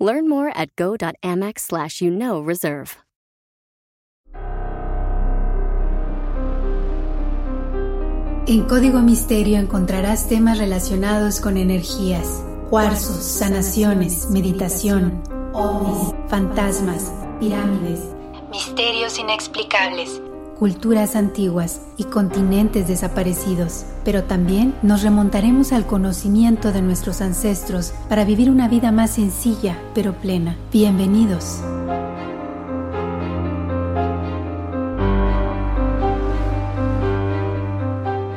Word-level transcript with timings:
Learn 0.00 0.28
more 0.28 0.50
at 0.56 0.74
go.amex 0.76 1.60
slash 1.60 2.00
you 2.00 2.10
know 2.10 2.40
reserve. 2.40 2.96
En 8.46 8.64
Código 8.66 9.00
Misterio 9.00 9.58
encontrarás 9.58 10.28
temas 10.28 10.58
relacionados 10.58 11.40
con 11.40 11.56
energías, 11.56 12.42
cuarzos, 12.68 13.22
sanaciones, 13.22 14.28
meditación, 14.30 15.22
ovnis, 15.52 16.12
fantasmas, 16.28 17.12
pirámides, 17.38 18.00
misterios 18.50 19.20
inexplicables, 19.20 20.20
culturas 20.60 21.16
antiguas 21.16 21.80
y 21.96 22.04
continentes 22.04 22.86
desaparecidos. 22.86 23.86
Pero 24.04 24.24
también 24.24 24.74
nos 24.82 25.02
remontaremos 25.02 25.72
al 25.72 25.86
conocimiento 25.86 26.70
de 26.70 26.82
nuestros 26.82 27.22
ancestros 27.22 27.94
para 28.10 28.26
vivir 28.26 28.50
una 28.50 28.68
vida 28.68 28.92
más 28.92 29.12
sencilla 29.12 29.78
pero 29.94 30.12
plena. 30.12 30.58
Bienvenidos. 30.70 31.62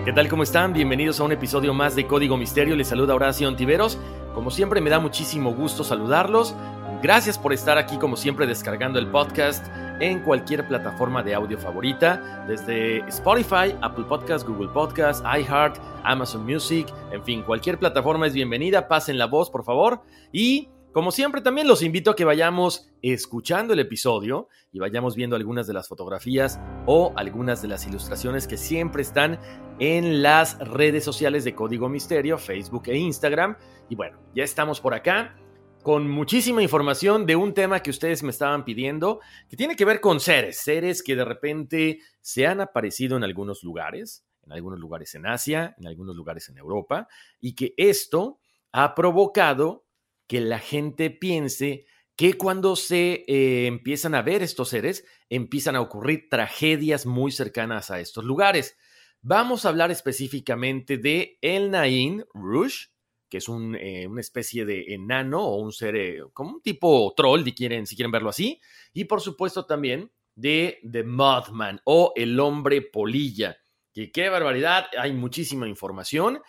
¿Qué 0.06 0.14
tal? 0.14 0.30
¿Cómo 0.30 0.44
están? 0.44 0.72
Bienvenidos 0.72 1.20
a 1.20 1.26
un 1.26 1.34
episodio 1.34 1.74
más 1.74 1.94
de 1.94 2.08
Código 2.08 2.38
Misterio. 2.38 2.78
Les 2.78 2.88
saluda 2.88 3.16
Horacio 3.16 3.50
Antiveros. 3.50 4.00
Como 4.34 4.50
siempre 4.50 4.80
me 4.80 4.90
da 4.90 5.02
muchísimo 5.02 5.54
gusto 5.54 5.84
saludarlos. 5.84 6.56
Gracias 7.04 7.38
por 7.38 7.52
estar 7.52 7.78
aquí 7.78 7.98
como 7.98 8.16
siempre 8.16 8.48
descargando 8.48 8.98
el 8.98 9.12
podcast 9.12 9.68
en 10.00 10.22
cualquier 10.22 10.66
plataforma 10.70 11.22
de 11.22 11.36
audio 11.36 11.58
favorita, 11.58 12.46
desde 12.48 13.00
Spotify, 13.10 13.76
Apple 13.82 14.06
Podcast, 14.08 14.48
Google 14.48 14.70
Podcast, 14.70 15.22
iHeart, 15.26 15.80
Amazon 16.06 16.46
Music, 16.46 16.88
en 17.12 17.22
fin, 17.22 17.44
cualquier 17.44 17.78
plataforma 17.78 18.26
es 18.26 18.34
bienvenida, 18.34 18.88
pasen 18.88 19.18
la 19.18 19.26
voz 19.26 19.50
por 19.50 19.66
favor. 19.66 20.04
Y 20.32 20.70
como 20.94 21.12
siempre, 21.12 21.42
también 21.42 21.68
los 21.68 21.82
invito 21.82 22.12
a 22.12 22.16
que 22.16 22.24
vayamos 22.24 22.88
escuchando 23.02 23.74
el 23.74 23.80
episodio 23.80 24.48
y 24.72 24.80
vayamos 24.80 25.14
viendo 25.18 25.36
algunas 25.36 25.68
de 25.68 25.74
las 25.74 25.90
fotografías 25.90 26.58
o 26.86 27.12
algunas 27.18 27.62
de 27.62 27.68
las 27.68 27.86
ilustraciones 27.86 28.48
que 28.48 28.56
siempre 28.56 29.02
están 29.02 29.40
en 29.78 30.22
las 30.22 30.58
redes 30.60 31.04
sociales 31.04 31.44
de 31.44 31.54
Código 31.54 31.90
Misterio, 31.90 32.38
Facebook 32.38 32.84
e 32.86 32.96
Instagram. 32.96 33.58
Y 33.90 33.96
bueno, 33.96 34.20
ya 34.34 34.46
estamos 34.46 34.80
por 34.80 34.94
acá 34.94 35.36
con 35.84 36.10
muchísima 36.10 36.64
información 36.64 37.26
de 37.26 37.36
un 37.36 37.54
tema 37.54 37.82
que 37.82 37.92
ustedes 37.92 38.24
me 38.24 38.32
estaban 38.32 38.66
pidiendo, 38.66 39.20
que 39.50 39.58
tiene 39.58 39.76
que 39.76 39.86
ver 39.86 40.02
con 40.02 40.20
seres, 40.20 40.58
seres 40.58 41.04
que 41.04 41.16
de 41.16 41.26
repente 41.26 42.00
se 42.22 42.48
han 42.48 42.62
aparecido 42.62 43.18
en 43.18 43.24
algunos 43.24 43.64
lugares, 43.64 44.26
en 44.46 44.54
algunos 44.54 44.80
lugares 44.80 45.14
en 45.16 45.26
Asia, 45.26 45.76
en 45.78 45.86
algunos 45.86 46.16
lugares 46.16 46.50
en 46.50 46.58
Europa, 46.58 47.08
y 47.40 47.54
que 47.54 47.74
esto 47.78 48.40
ha 48.72 48.96
provocado 48.96 49.86
que 50.26 50.42
la 50.42 50.60
gente 50.60 51.10
piense 51.10 51.86
que 52.16 52.36
cuando 52.36 52.76
se 52.76 53.26
eh, 53.28 53.68
empiezan 53.68 54.16
a 54.16 54.22
ver 54.22 54.42
estos 54.44 54.70
seres, 54.70 55.06
empiezan 55.30 55.76
a 55.76 55.82
ocurrir 55.82 56.28
tragedias 56.30 57.06
muy 57.06 57.32
cercanas 57.32 57.92
a 57.92 58.00
estos 58.00 58.24
lugares. 58.24 58.78
Vamos 59.22 59.66
a 59.66 59.70
hablar 59.70 59.92
específicamente 59.92 60.98
de 60.98 61.38
El 61.42 61.72
Nain 61.72 62.26
Rouge, 62.34 62.93
que 63.34 63.40
es 63.40 63.50
eh, 63.50 64.06
una 64.06 64.22
especie 64.22 64.64
de 64.64 64.94
enano 64.94 65.44
o 65.44 65.56
un 65.56 65.72
ser 65.72 65.96
eh, 65.96 66.22
como 66.34 66.52
un 66.52 66.62
tipo 66.62 67.12
troll, 67.18 67.44
si 67.44 67.56
quieren, 67.56 67.88
si 67.88 67.96
quieren 67.96 68.12
verlo 68.12 68.30
así. 68.30 68.62
Y 68.94 69.06
por 69.06 69.22
supuesto 69.22 69.66
también 69.66 70.12
de 70.36 70.78
The 70.88 71.04
Mothman 71.04 71.82
o 71.84 72.14
el 72.16 72.40
hombre 72.40 72.84
polilla. 72.84 73.58
Que 73.92 74.12
qué 74.12 74.30
barbaridad, 74.30 74.86
hay 74.96 75.14
muchísima 75.14 75.68
información. 75.68 76.44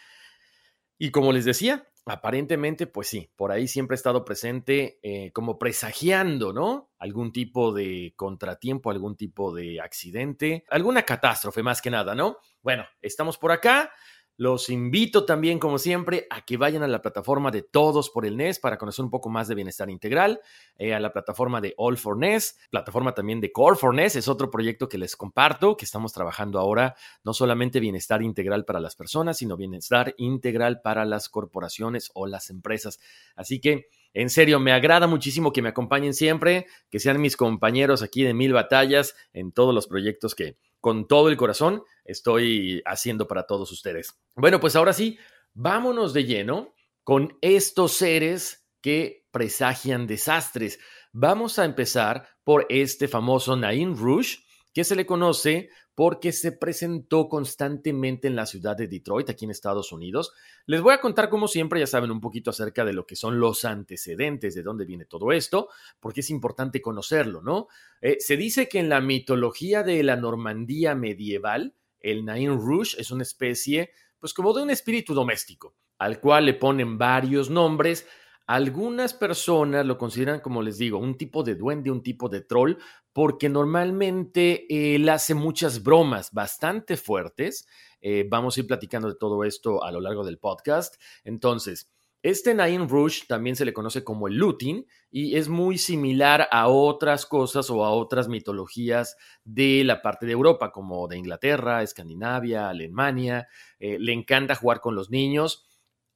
Y 0.99 1.11
como 1.11 1.33
les 1.33 1.47
decía, 1.47 1.89
aparentemente, 2.05 2.87
pues 2.87 3.09
sí, 3.09 3.31
por 3.34 3.50
ahí 3.50 3.67
siempre 3.67 3.94
ha 3.94 3.97
estado 3.97 4.23
presente 4.23 4.99
eh, 5.03 5.33
como 5.33 5.59
presagiando, 5.59 6.53
¿no? 6.53 6.91
Algún 6.99 7.33
tipo 7.33 7.73
de 7.73 8.12
contratiempo, 8.15 8.91
algún 8.91 9.17
tipo 9.17 9.55
de 9.55 9.81
accidente, 9.81 10.67
alguna 10.69 11.05
catástrofe 11.05 11.62
más 11.62 11.81
que 11.81 11.91
nada, 11.91 12.15
¿no? 12.15 12.37
Bueno, 12.61 12.84
estamos 13.00 13.39
por 13.39 13.53
acá. 13.53 13.91
Los 14.37 14.69
invito 14.69 15.25
también, 15.25 15.61
como 15.61 15.78
siempre, 15.78 16.27
a 16.28 16.45
que 16.45 16.56
vayan 16.56 16.83
a 16.83 16.89
la 16.89 17.00
plataforma 17.00 17.53
de 17.53 17.62
Todos 17.62 18.11
por 18.11 18.27
el 18.27 18.37
NES 18.37 18.59
para 18.59 18.78
conocer 18.78 19.05
un 19.05 19.11
poco 19.11 19.28
más 19.28 19.47
de 19.47 19.55
bienestar 19.55 19.89
integral, 19.89 20.41
eh, 20.77 20.93
a 20.93 20.99
la 20.99 21.12
plataforma 21.12 21.61
de 21.61 21.72
All 21.77 21.97
for 21.97 22.19
NES, 22.19 22.59
plataforma 22.71 23.15
también 23.15 23.41
de 23.41 23.53
Core 23.53 23.77
for 23.77 23.94
NES, 23.94 24.17
es 24.17 24.27
otro 24.27 24.50
proyecto 24.50 24.89
que 24.89 24.99
les 24.99 25.15
comparto, 25.15 25.77
que 25.77 25.84
estamos 25.84 26.12
trabajando 26.12 26.59
ahora, 26.59 26.97
no 27.23 27.33
solamente 27.33 27.78
bienestar 27.78 28.23
integral 28.23 28.65
para 28.65 28.81
las 28.81 28.97
personas, 28.97 29.39
sino 29.39 29.56
bienestar 29.56 30.15
integral 30.19 30.81
para 30.83 31.05
las 31.05 31.28
corporaciones 31.28 32.11
o 32.15 32.27
las 32.27 32.50
empresas. 32.50 32.99
Así 33.37 33.61
que, 33.61 33.87
en 34.14 34.30
serio, 34.30 34.60
me 34.60 34.72
agrada 34.72 35.08
muchísimo 35.08 35.52
que 35.52 35.60
me 35.60 35.69
acompañen 35.69 36.14
siempre, 36.14 36.66
que 36.88 37.00
sean 37.00 37.20
mis 37.20 37.36
compañeros 37.36 38.02
aquí 38.02 38.22
de 38.22 38.32
Mil 38.32 38.52
Batallas 38.52 39.16
en 39.32 39.50
todos 39.50 39.75
los 39.75 39.88
proyectos 39.88 40.36
que 40.36 40.56
con 40.80 41.08
todo 41.08 41.28
el 41.28 41.36
corazón 41.36 41.82
estoy 42.04 42.80
haciendo 42.86 43.26
para 43.26 43.47
todos 43.47 43.72
ustedes. 43.72 44.14
Bueno, 44.36 44.60
pues 44.60 44.76
ahora 44.76 44.92
sí, 44.92 45.19
vámonos 45.52 46.14
de 46.14 46.25
lleno 46.25 46.75
con 47.02 47.36
estos 47.41 47.92
seres 47.92 48.69
que 48.80 49.26
presagian 49.32 50.06
desastres. 50.06 50.78
Vamos 51.12 51.58
a 51.58 51.64
empezar 51.64 52.28
por 52.44 52.66
este 52.69 53.08
famoso 53.08 53.56
Nain 53.56 53.96
Rouge, 53.96 54.44
que 54.72 54.84
se 54.84 54.94
le 54.94 55.06
conoce 55.06 55.70
porque 55.94 56.32
se 56.32 56.53
presentó 56.53 57.28
constantemente 57.28 58.27
en 58.27 58.34
la 58.34 58.47
ciudad 58.47 58.77
de 58.77 58.88
Detroit, 58.88 59.31
aquí 59.31 59.44
en 59.44 59.53
Estados 59.53 59.93
Unidos. 59.93 60.32
Les 60.66 60.81
voy 60.81 60.93
a 60.93 61.00
contar, 61.00 61.28
como 61.28 61.47
siempre, 61.47 61.81
ya 61.81 61.87
saben, 61.87 62.10
un 62.10 62.21
poquito 62.21 62.50
acerca 62.50 62.84
de 62.84 62.93
lo 62.93 63.06
que 63.06 63.16
son 63.16 63.38
los 63.38 63.65
antecedentes, 63.65 64.55
de 64.55 64.62
dónde 64.62 64.84
viene 64.84 65.05
todo 65.05 65.31
esto, 65.31 65.69
porque 66.00 66.21
es 66.21 66.31
importante 66.31 66.82
conocerlo, 66.82 67.43
¿no? 67.43 67.69
Eh, 68.00 68.16
se 68.19 68.37
dice 68.37 68.69
que 68.69 68.81
en 68.81 68.88
la 68.88 69.00
mitología 69.00 69.82
de 69.82 70.03
la 70.03 70.16
Normandía 70.16 70.94
medieval, 70.94 71.75
el 72.00 72.25
Nain 72.25 72.59
Rouge 72.59 73.00
es 73.00 73.11
una 73.11 73.22
especie, 73.22 73.91
pues 74.19 74.34
como 74.34 74.53
de 74.53 74.62
un 74.62 74.71
espíritu 74.71 75.15
doméstico, 75.15 75.76
al 75.99 76.21
cual 76.21 76.47
le 76.47 76.55
ponen 76.55 76.99
varios 76.99 77.50
nombres, 77.50 78.06
algunas 78.47 79.15
personas 79.15 79.87
lo 79.87 79.97
consideran, 79.97 80.41
como 80.41 80.62
les 80.62 80.78
digo, 80.78 80.99
un 80.99 81.16
tipo 81.16 81.43
de 81.43 81.55
duende, 81.55 81.91
un 81.91 82.03
tipo 82.03 82.28
de 82.28 82.43
troll, 82.43 82.75
porque 83.12 83.49
normalmente 83.49 84.66
él 84.94 85.09
hace 85.09 85.34
muchas 85.34 85.82
bromas 85.82 86.32
bastante 86.32 86.97
fuertes. 86.97 87.66
Eh, 88.00 88.27
vamos 88.28 88.56
a 88.56 88.60
ir 88.60 88.66
platicando 88.66 89.09
de 89.09 89.15
todo 89.15 89.44
esto 89.44 89.82
a 89.82 89.91
lo 89.93 90.00
largo 90.00 90.25
del 90.25 90.38
podcast. 90.38 91.00
Entonces, 91.22 91.91
este 92.22 92.55
Nain 92.55 92.88
Rouge 92.88 93.27
también 93.28 93.55
se 93.55 93.66
le 93.66 93.75
conoce 93.75 94.03
como 94.03 94.28
el 94.28 94.37
Lutin 94.37 94.87
y 95.11 95.37
es 95.37 95.49
muy 95.49 95.76
similar 95.76 96.49
a 96.50 96.69
otras 96.69 97.26
cosas 97.26 97.69
o 97.69 97.84
a 97.84 97.91
otras 97.91 98.28
mitologías 98.28 99.16
de 99.44 99.84
la 99.84 100.00
parte 100.00 100.25
de 100.25 100.32
Europa, 100.32 100.72
como 100.72 101.06
de 101.06 101.19
Inglaterra, 101.19 101.82
Escandinavia, 101.82 102.71
Alemania. 102.71 103.47
Eh, 103.78 103.99
le 103.99 104.12
encanta 104.12 104.55
jugar 104.55 104.81
con 104.81 104.94
los 104.94 105.11
niños 105.11 105.66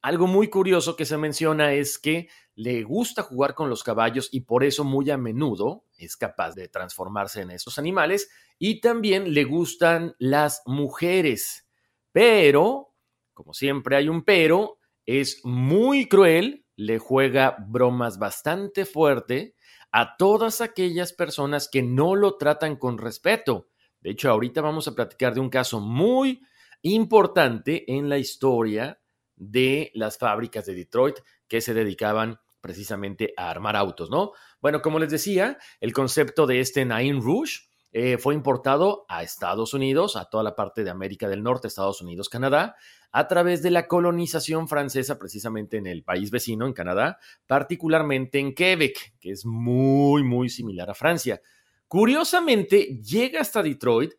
algo 0.01 0.27
muy 0.27 0.49
curioso 0.49 0.95
que 0.95 1.05
se 1.05 1.17
menciona 1.17 1.73
es 1.73 1.97
que 1.97 2.29
le 2.55 2.83
gusta 2.83 3.23
jugar 3.23 3.53
con 3.53 3.69
los 3.69 3.83
caballos 3.83 4.29
y 4.31 4.41
por 4.41 4.63
eso 4.63 4.83
muy 4.83 5.09
a 5.09 5.17
menudo 5.17 5.85
es 5.97 6.17
capaz 6.17 6.55
de 6.55 6.67
transformarse 6.67 7.41
en 7.41 7.51
estos 7.51 7.77
animales 7.77 8.29
y 8.57 8.81
también 8.81 9.33
le 9.33 9.43
gustan 9.43 10.15
las 10.19 10.61
mujeres. 10.65 11.67
Pero, 12.11 12.93
como 13.33 13.53
siempre 13.53 13.95
hay 13.95 14.09
un 14.09 14.23
pero, 14.23 14.79
es 15.05 15.41
muy 15.43 16.07
cruel, 16.07 16.65
le 16.75 16.97
juega 16.97 17.57
bromas 17.67 18.19
bastante 18.19 18.85
fuerte 18.85 19.55
a 19.91 20.17
todas 20.17 20.61
aquellas 20.61 21.13
personas 21.13 21.67
que 21.69 21.81
no 21.81 22.15
lo 22.15 22.37
tratan 22.37 22.75
con 22.75 22.97
respeto. 22.97 23.69
De 24.01 24.11
hecho, 24.11 24.29
ahorita 24.29 24.61
vamos 24.61 24.87
a 24.87 24.95
platicar 24.95 25.33
de 25.33 25.39
un 25.39 25.49
caso 25.49 25.79
muy 25.79 26.41
importante 26.81 27.91
en 27.91 28.07
la 28.07 28.17
historia 28.17 28.98
de 29.39 29.91
las 29.95 30.19
fábricas 30.19 30.65
de 30.67 30.75
Detroit 30.75 31.15
que 31.47 31.61
se 31.61 31.73
dedicaban 31.73 32.39
precisamente 32.61 33.33
a 33.37 33.49
armar 33.49 33.75
autos, 33.75 34.11
¿no? 34.11 34.33
Bueno, 34.61 34.81
como 34.81 34.99
les 34.99 35.09
decía, 35.09 35.57
el 35.79 35.93
concepto 35.93 36.45
de 36.45 36.59
este 36.59 36.85
Nain 36.85 37.21
Rouge 37.21 37.69
eh, 37.91 38.17
fue 38.19 38.35
importado 38.35 39.05
a 39.09 39.23
Estados 39.23 39.73
Unidos, 39.73 40.15
a 40.15 40.25
toda 40.25 40.43
la 40.43 40.55
parte 40.55 40.83
de 40.83 40.91
América 40.91 41.27
del 41.27 41.41
Norte, 41.41 41.67
Estados 41.67 42.01
Unidos, 42.01 42.29
Canadá, 42.29 42.75
a 43.11 43.27
través 43.27 43.63
de 43.63 43.71
la 43.71 43.87
colonización 43.87 44.67
francesa, 44.67 45.17
precisamente 45.17 45.77
en 45.77 45.87
el 45.87 46.03
país 46.03 46.29
vecino, 46.29 46.67
en 46.67 46.73
Canadá, 46.73 47.17
particularmente 47.47 48.37
en 48.37 48.53
Quebec, 48.53 49.15
que 49.19 49.31
es 49.31 49.45
muy, 49.45 50.23
muy 50.23 50.49
similar 50.49 50.89
a 50.91 50.93
Francia. 50.93 51.41
Curiosamente, 51.87 52.99
llega 53.01 53.41
hasta 53.41 53.63
Detroit 53.63 54.13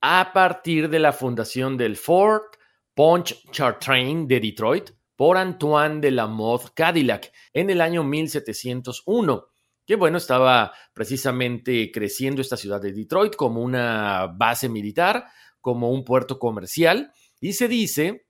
a 0.00 0.30
partir 0.32 0.88
de 0.88 1.00
la 1.00 1.12
fundación 1.12 1.76
del 1.76 1.96
Fort 1.96 2.57
Punch 2.98 3.48
Chartrain 3.52 4.26
de 4.26 4.40
Detroit 4.40 4.90
por 5.14 5.36
Antoine 5.36 6.00
de 6.00 6.10
la 6.10 6.26
Mothe 6.26 6.70
Cadillac 6.74 7.32
en 7.52 7.70
el 7.70 7.80
año 7.80 8.02
1701, 8.02 9.46
que 9.86 9.94
bueno, 9.94 10.18
estaba 10.18 10.72
precisamente 10.92 11.92
creciendo 11.92 12.42
esta 12.42 12.56
ciudad 12.56 12.80
de 12.80 12.92
Detroit 12.92 13.36
como 13.36 13.62
una 13.62 14.26
base 14.26 14.68
militar, 14.68 15.26
como 15.60 15.92
un 15.92 16.04
puerto 16.04 16.40
comercial, 16.40 17.12
y 17.38 17.52
se 17.52 17.68
dice 17.68 18.26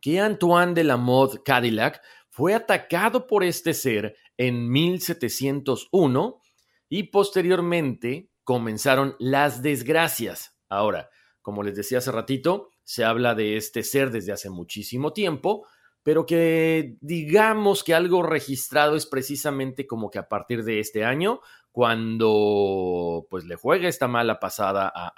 que 0.00 0.18
Antoine 0.18 0.72
de 0.72 0.84
la 0.84 0.96
Mothe 0.96 1.42
Cadillac 1.44 2.00
fue 2.30 2.54
atacado 2.54 3.26
por 3.26 3.44
este 3.44 3.74
ser 3.74 4.16
en 4.38 4.66
1701 4.70 6.40
y 6.88 7.02
posteriormente 7.02 8.30
comenzaron 8.44 9.14
las 9.18 9.60
desgracias. 9.60 10.56
Ahora, 10.70 11.10
como 11.42 11.62
les 11.62 11.76
decía 11.76 11.98
hace 11.98 12.12
ratito, 12.12 12.70
se 12.90 13.04
habla 13.04 13.36
de 13.36 13.56
este 13.56 13.84
ser 13.84 14.10
desde 14.10 14.32
hace 14.32 14.50
muchísimo 14.50 15.12
tiempo, 15.12 15.64
pero 16.02 16.26
que 16.26 16.96
digamos 17.00 17.84
que 17.84 17.94
algo 17.94 18.24
registrado 18.24 18.96
es 18.96 19.06
precisamente 19.06 19.86
como 19.86 20.10
que 20.10 20.18
a 20.18 20.28
partir 20.28 20.64
de 20.64 20.80
este 20.80 21.04
año, 21.04 21.40
cuando 21.70 23.28
pues 23.30 23.44
le 23.44 23.54
juega 23.54 23.88
esta 23.88 24.08
mala 24.08 24.40
pasada 24.40 24.90
a 24.92 25.12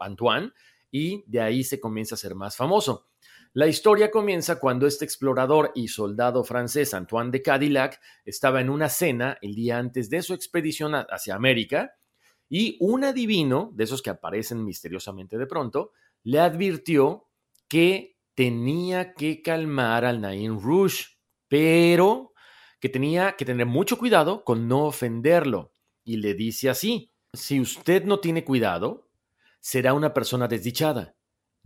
Antoine 0.00 0.52
y 0.90 1.22
de 1.26 1.42
ahí 1.42 1.64
se 1.64 1.78
comienza 1.78 2.14
a 2.14 2.18
ser 2.18 2.34
más 2.34 2.56
famoso. 2.56 3.08
La 3.52 3.66
historia 3.66 4.10
comienza 4.10 4.58
cuando 4.58 4.86
este 4.86 5.04
explorador 5.04 5.70
y 5.74 5.88
soldado 5.88 6.44
francés 6.44 6.94
Antoine 6.94 7.30
de 7.30 7.42
Cadillac 7.42 8.00
estaba 8.24 8.62
en 8.62 8.70
una 8.70 8.88
cena 8.88 9.36
el 9.42 9.54
día 9.54 9.76
antes 9.76 10.08
de 10.08 10.22
su 10.22 10.32
expedición 10.32 10.94
hacia 10.94 11.34
América 11.34 11.94
y 12.48 12.78
un 12.80 13.04
adivino, 13.04 13.70
de 13.74 13.84
esos 13.84 14.00
que 14.00 14.08
aparecen 14.08 14.64
misteriosamente 14.64 15.36
de 15.36 15.46
pronto, 15.46 15.92
le 16.28 16.40
advirtió 16.40 17.28
que 17.68 18.16
tenía 18.34 19.14
que 19.14 19.42
calmar 19.42 20.04
al 20.04 20.20
Nain 20.20 20.60
Rouge, 20.60 21.04
pero 21.48 22.32
que 22.80 22.88
tenía 22.88 23.36
que 23.36 23.44
tener 23.44 23.66
mucho 23.66 23.98
cuidado 23.98 24.44
con 24.44 24.68
no 24.68 24.86
ofenderlo. 24.86 25.72
Y 26.04 26.18
le 26.18 26.34
dice 26.34 26.70
así, 26.70 27.12
si 27.32 27.60
usted 27.60 28.04
no 28.04 28.20
tiene 28.20 28.44
cuidado, 28.44 29.10
será 29.60 29.94
una 29.94 30.14
persona 30.14 30.48
desdichada 30.48 31.18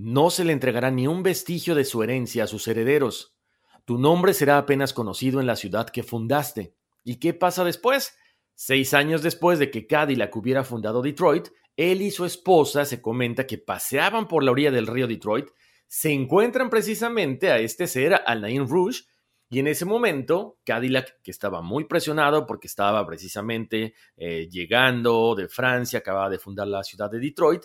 no 0.03 0.31
se 0.31 0.45
le 0.45 0.53
entregará 0.53 0.91
ni 0.91 1.07
un 1.07 1.23
vestigio 1.23 1.75
de 1.75 1.85
su 1.85 2.03
herencia 2.03 2.45
a 2.45 2.47
sus 2.49 2.67
herederos. 2.67 3.37
Tu 3.85 3.99
nombre 3.99 4.35
será 4.35 4.59
apenas 4.59 4.93
conocido 4.93 5.41
en 5.41 5.47
la 5.47 5.55
ciudad 5.55 5.89
que 5.89 6.03
fundaste. 6.03 6.75
¿Y 7.05 7.17
qué 7.17 7.35
pasa 7.35 7.65
después? 7.65 8.17
Seis 8.55 8.95
años 8.95 9.23
después 9.23 9.59
de 9.59 9.71
que 9.71 9.87
Cadillac 9.87 10.35
hubiera 10.37 10.65
fundado 10.65 11.03
Detroit, 11.03 11.49
él 11.77 12.03
y 12.03 12.11
su 12.11 12.25
esposa 12.25 12.85
se 12.85 13.01
comenta 13.01 13.47
que 13.47 13.59
paseaban 13.59 14.29
por 14.29 14.45
la 14.45 14.51
orilla 14.51 14.71
del 14.71 14.87
río 14.87 15.07
Detroit, 15.07 15.49
se 15.89 16.13
encuentran 16.13 16.71
precisamente 16.71 17.51
a 17.51 17.59
este 17.59 17.87
ser, 17.87 18.21
al 18.27 18.41
Nain 18.41 18.69
Rouge, 18.69 19.03
y 19.51 19.59
en 19.59 19.67
ese 19.67 19.85
momento, 19.85 20.59
Cadillac, 20.65 21.21
que 21.23 21.31
estaba 21.31 21.61
muy 21.61 21.85
presionado 21.85 22.47
porque 22.47 22.67
estaba 22.67 23.07
precisamente 23.07 23.95
eh, 24.17 24.49
llegando 24.51 25.35
de 25.35 25.49
Francia, 25.49 25.99
acababa 25.99 26.31
de 26.31 26.39
fundar 26.39 26.69
la 26.69 26.83
ciudad 26.83 27.11
de 27.11 27.19
Detroit, 27.19 27.65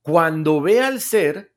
cuando 0.00 0.62
ve 0.62 0.80
al 0.80 1.00
ser, 1.00 1.54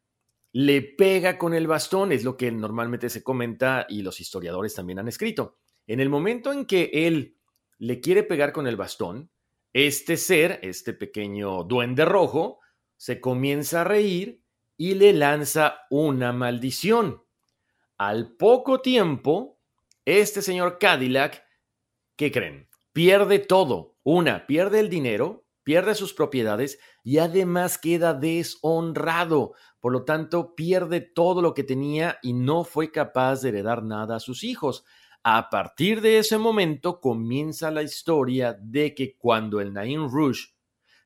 le 0.52 0.82
pega 0.82 1.38
con 1.38 1.54
el 1.54 1.68
bastón, 1.68 2.12
es 2.12 2.26
lo 2.26 2.36
que 2.36 2.52
normalmente 2.52 3.10
se 3.10 3.24
comenta 3.24 3.86
y 3.88 4.02
los 4.02 4.20
historiadores 4.20 4.74
también 4.74 5.00
han 5.00 5.08
escrito. 5.08 5.58
En 5.86 6.02
el 6.02 6.10
momento 6.10 6.52
en 6.52 6.66
que 6.66 6.90
él 6.94 7.37
le 7.80 8.00
quiere 8.02 8.24
pegar 8.24 8.52
con 8.52 8.68
el 8.68 8.76
bastón, 8.76 9.32
este 9.74 10.18
ser, 10.18 10.60
este 10.64 10.94
pequeño 10.94 11.64
duende 11.64 12.06
rojo, 12.06 12.60
se 12.96 13.22
comienza 13.22 13.82
a 13.82 13.84
reír 13.84 14.42
y 14.76 14.96
le 14.96 15.14
lanza 15.14 15.82
una 15.90 16.34
maldición. 16.34 17.24
Al 17.98 18.36
poco 18.38 18.82
tiempo, 18.82 19.60
este 20.06 20.42
señor 20.42 20.80
Cadillac, 20.80 21.44
¿qué 22.16 22.32
creen? 22.32 22.70
Pierde 22.94 23.40
todo. 23.40 23.98
Una, 24.04 24.48
pierde 24.48 24.80
el 24.80 24.90
dinero, 24.90 25.46
pierde 25.64 25.96
sus 25.96 26.14
propiedades 26.14 26.80
y 27.04 27.18
además 27.18 27.78
queda 27.78 28.14
deshonrado. 28.14 29.54
Por 29.80 29.92
lo 29.92 30.06
tanto, 30.06 30.56
pierde 30.56 31.02
todo 31.02 31.42
lo 31.42 31.54
que 31.54 31.64
tenía 31.64 32.18
y 32.24 32.34
no 32.34 32.64
fue 32.64 32.92
capaz 32.92 33.42
de 33.42 33.50
heredar 33.50 33.84
nada 33.84 34.16
a 34.16 34.20
sus 34.20 34.44
hijos. 34.44 34.86
A 35.24 35.50
partir 35.50 36.02
de 36.02 36.20
ese 36.20 36.38
momento 36.38 37.00
comienza 37.00 37.72
la 37.72 37.84
historia 37.84 38.58
de 38.60 38.96
que 38.96 39.18
cuando 39.18 39.60
el 39.60 39.74
Nain 39.74 40.10
Rouge 40.10 40.54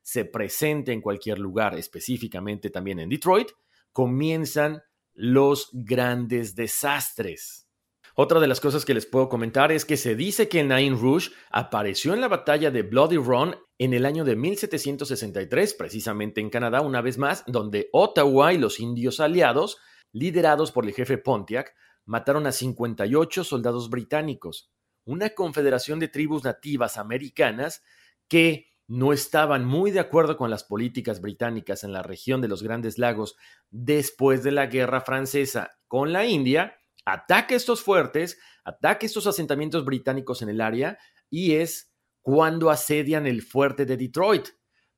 se 0.02 0.24
presente 0.24 0.92
en 0.92 1.00
cualquier 1.00 1.38
lugar, 1.38 1.76
específicamente 1.78 2.70
también 2.70 2.98
en 2.98 3.08
Detroit, 3.08 3.48
comienzan 3.92 4.82
los 5.14 5.70
grandes 5.72 6.54
desastres. 6.54 7.68
Otra 8.14 8.40
de 8.40 8.46
las 8.46 8.60
cosas 8.60 8.84
que 8.84 8.92
les 8.92 9.06
puedo 9.06 9.30
comentar 9.30 9.72
es 9.72 9.86
que 9.86 9.96
se 9.96 10.14
dice 10.14 10.48
que 10.48 10.62
Nain 10.62 11.00
Rouge 11.00 11.30
apareció 11.50 12.12
en 12.12 12.20
la 12.20 12.28
batalla 12.28 12.70
de 12.70 12.82
Bloody 12.82 13.16
Run 13.16 13.56
en 13.78 13.94
el 13.94 14.04
año 14.04 14.24
de 14.24 14.36
1763, 14.36 15.74
precisamente 15.74 16.40
en 16.42 16.50
Canadá, 16.50 16.82
una 16.82 17.00
vez 17.00 17.16
más, 17.16 17.42
donde 17.46 17.88
Ottawa 17.92 18.52
y 18.52 18.58
los 18.58 18.80
indios 18.80 19.18
aliados, 19.18 19.78
liderados 20.12 20.72
por 20.72 20.84
el 20.84 20.92
jefe 20.92 21.16
Pontiac, 21.16 21.74
mataron 22.04 22.46
a 22.46 22.52
58 22.52 23.44
soldados 23.44 23.90
británicos, 23.90 24.70
una 25.04 25.30
confederación 25.30 25.98
de 25.98 26.08
tribus 26.08 26.44
nativas 26.44 26.96
americanas 26.96 27.82
que 28.28 28.66
no 28.88 29.12
estaban 29.12 29.64
muy 29.64 29.90
de 29.90 30.00
acuerdo 30.00 30.36
con 30.36 30.50
las 30.50 30.64
políticas 30.64 31.20
británicas 31.20 31.84
en 31.84 31.92
la 31.92 32.02
región 32.02 32.40
de 32.40 32.48
los 32.48 32.62
Grandes 32.62 32.98
Lagos 32.98 33.36
después 33.70 34.42
de 34.42 34.52
la 34.52 34.66
Guerra 34.66 35.00
Francesa 35.00 35.70
con 35.88 36.12
la 36.12 36.26
India 36.26 36.76
ataca 37.04 37.54
estos 37.54 37.82
fuertes, 37.82 38.38
ataca 38.64 39.06
estos 39.06 39.26
asentamientos 39.26 39.84
británicos 39.84 40.42
en 40.42 40.48
el 40.48 40.60
área 40.60 40.98
y 41.30 41.54
es 41.54 41.92
cuando 42.20 42.70
asedian 42.70 43.26
el 43.26 43.42
fuerte 43.42 43.86
de 43.86 43.96
Detroit. 43.96 44.48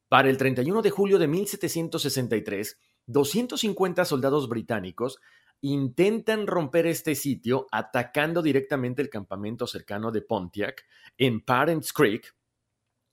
Para 0.08 0.28
el 0.28 0.36
31 0.36 0.82
de 0.82 0.90
julio 0.90 1.18
de 1.18 1.26
1763, 1.26 2.78
250 3.06 4.04
soldados 4.04 4.48
británicos 4.48 5.18
intentan 5.64 6.46
romper 6.46 6.86
este 6.86 7.14
sitio 7.14 7.66
atacando 7.70 8.42
directamente 8.42 9.00
el 9.00 9.08
campamento 9.08 9.66
cercano 9.66 10.12
de 10.12 10.20
Pontiac 10.20 10.84
en 11.16 11.42
Parents 11.42 11.90
Creek. 11.94 12.36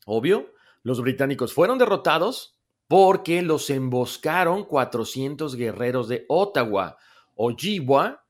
Obvio, 0.06 0.52
los 0.84 1.00
británicos 1.02 1.54
fueron 1.54 1.78
derrotados 1.78 2.60
porque 2.90 3.42
los 3.42 3.70
emboscaron 3.70 4.66
400 4.66 5.56
guerreros 5.56 6.10
de 6.10 6.26
Ottawa. 6.28 6.98
Ojibwa 7.36 8.26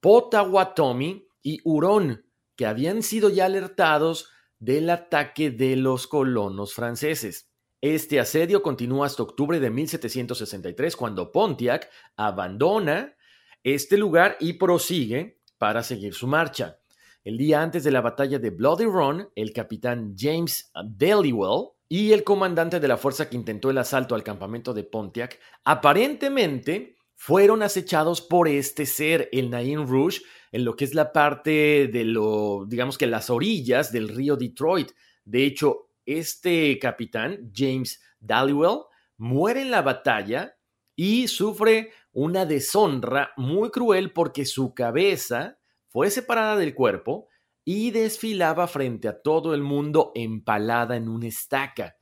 Potawatomi 0.00 1.26
y 1.42 1.58
Hurón, 1.64 2.24
que 2.54 2.64
habían 2.64 3.02
sido 3.02 3.28
ya 3.28 3.46
alertados 3.46 4.30
del 4.60 4.88
ataque 4.88 5.50
de 5.50 5.74
los 5.74 6.06
colonos 6.06 6.74
franceses. 6.74 7.50
Este 7.80 8.20
asedio 8.20 8.62
continúa 8.62 9.06
hasta 9.06 9.24
octubre 9.24 9.58
de 9.58 9.70
1763, 9.70 10.94
cuando 10.94 11.32
Pontiac 11.32 11.90
abandona 12.16 13.16
este 13.62 13.96
lugar 13.96 14.36
y 14.40 14.54
prosigue 14.54 15.40
para 15.58 15.82
seguir 15.82 16.14
su 16.14 16.26
marcha. 16.26 16.78
El 17.24 17.36
día 17.36 17.62
antes 17.62 17.84
de 17.84 17.90
la 17.90 18.00
batalla 18.00 18.38
de 18.38 18.50
Bloody 18.50 18.84
Run, 18.84 19.28
el 19.34 19.52
capitán 19.52 20.14
James 20.16 20.70
Dellywell 20.84 21.70
y 21.88 22.12
el 22.12 22.24
comandante 22.24 22.80
de 22.80 22.88
la 22.88 22.96
fuerza 22.96 23.28
que 23.28 23.36
intentó 23.36 23.70
el 23.70 23.78
asalto 23.78 24.14
al 24.14 24.22
campamento 24.22 24.72
de 24.72 24.84
Pontiac 24.84 25.38
aparentemente 25.64 26.96
fueron 27.14 27.62
acechados 27.62 28.20
por 28.20 28.46
este 28.46 28.86
ser, 28.86 29.28
el 29.32 29.50
Nain 29.50 29.86
Rouge, 29.88 30.20
en 30.52 30.64
lo 30.64 30.76
que 30.76 30.84
es 30.84 30.94
la 30.94 31.12
parte 31.12 31.88
de 31.88 32.04
lo, 32.04 32.64
digamos 32.66 32.96
que 32.96 33.06
las 33.06 33.28
orillas 33.28 33.90
del 33.90 34.08
río 34.08 34.36
Detroit. 34.36 34.92
De 35.24 35.44
hecho, 35.44 35.90
este 36.06 36.78
capitán, 36.78 37.50
James 37.54 38.00
Dallywell, 38.20 38.82
muere 39.16 39.62
en 39.62 39.70
la 39.70 39.82
batalla 39.82 40.56
y 40.94 41.28
sufre 41.28 41.90
una 42.20 42.44
deshonra 42.46 43.30
muy 43.36 43.70
cruel 43.70 44.12
porque 44.12 44.44
su 44.44 44.74
cabeza 44.74 45.60
fue 45.86 46.10
separada 46.10 46.56
del 46.56 46.74
cuerpo 46.74 47.28
y 47.64 47.92
desfilaba 47.92 48.66
frente 48.66 49.06
a 49.06 49.22
todo 49.22 49.54
el 49.54 49.62
mundo 49.62 50.10
empalada 50.16 50.96
en 50.96 51.08
una 51.08 51.28
estaca. 51.28 51.96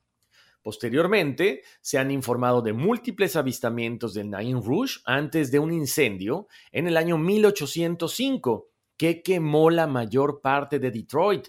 Posteriormente, 0.62 1.64
se 1.82 1.98
han 1.98 2.10
informado 2.10 2.62
de 2.62 2.72
múltiples 2.72 3.36
avistamientos 3.36 4.14
del 4.14 4.30
Nain 4.30 4.62
Rouge 4.64 5.00
antes 5.04 5.50
de 5.50 5.58
un 5.58 5.70
incendio 5.70 6.46
en 6.72 6.86
el 6.86 6.96
año 6.96 7.18
1805 7.18 8.70
que 8.96 9.22
quemó 9.22 9.68
la 9.68 9.86
mayor 9.86 10.40
parte 10.40 10.78
de 10.78 10.92
Detroit. 10.92 11.48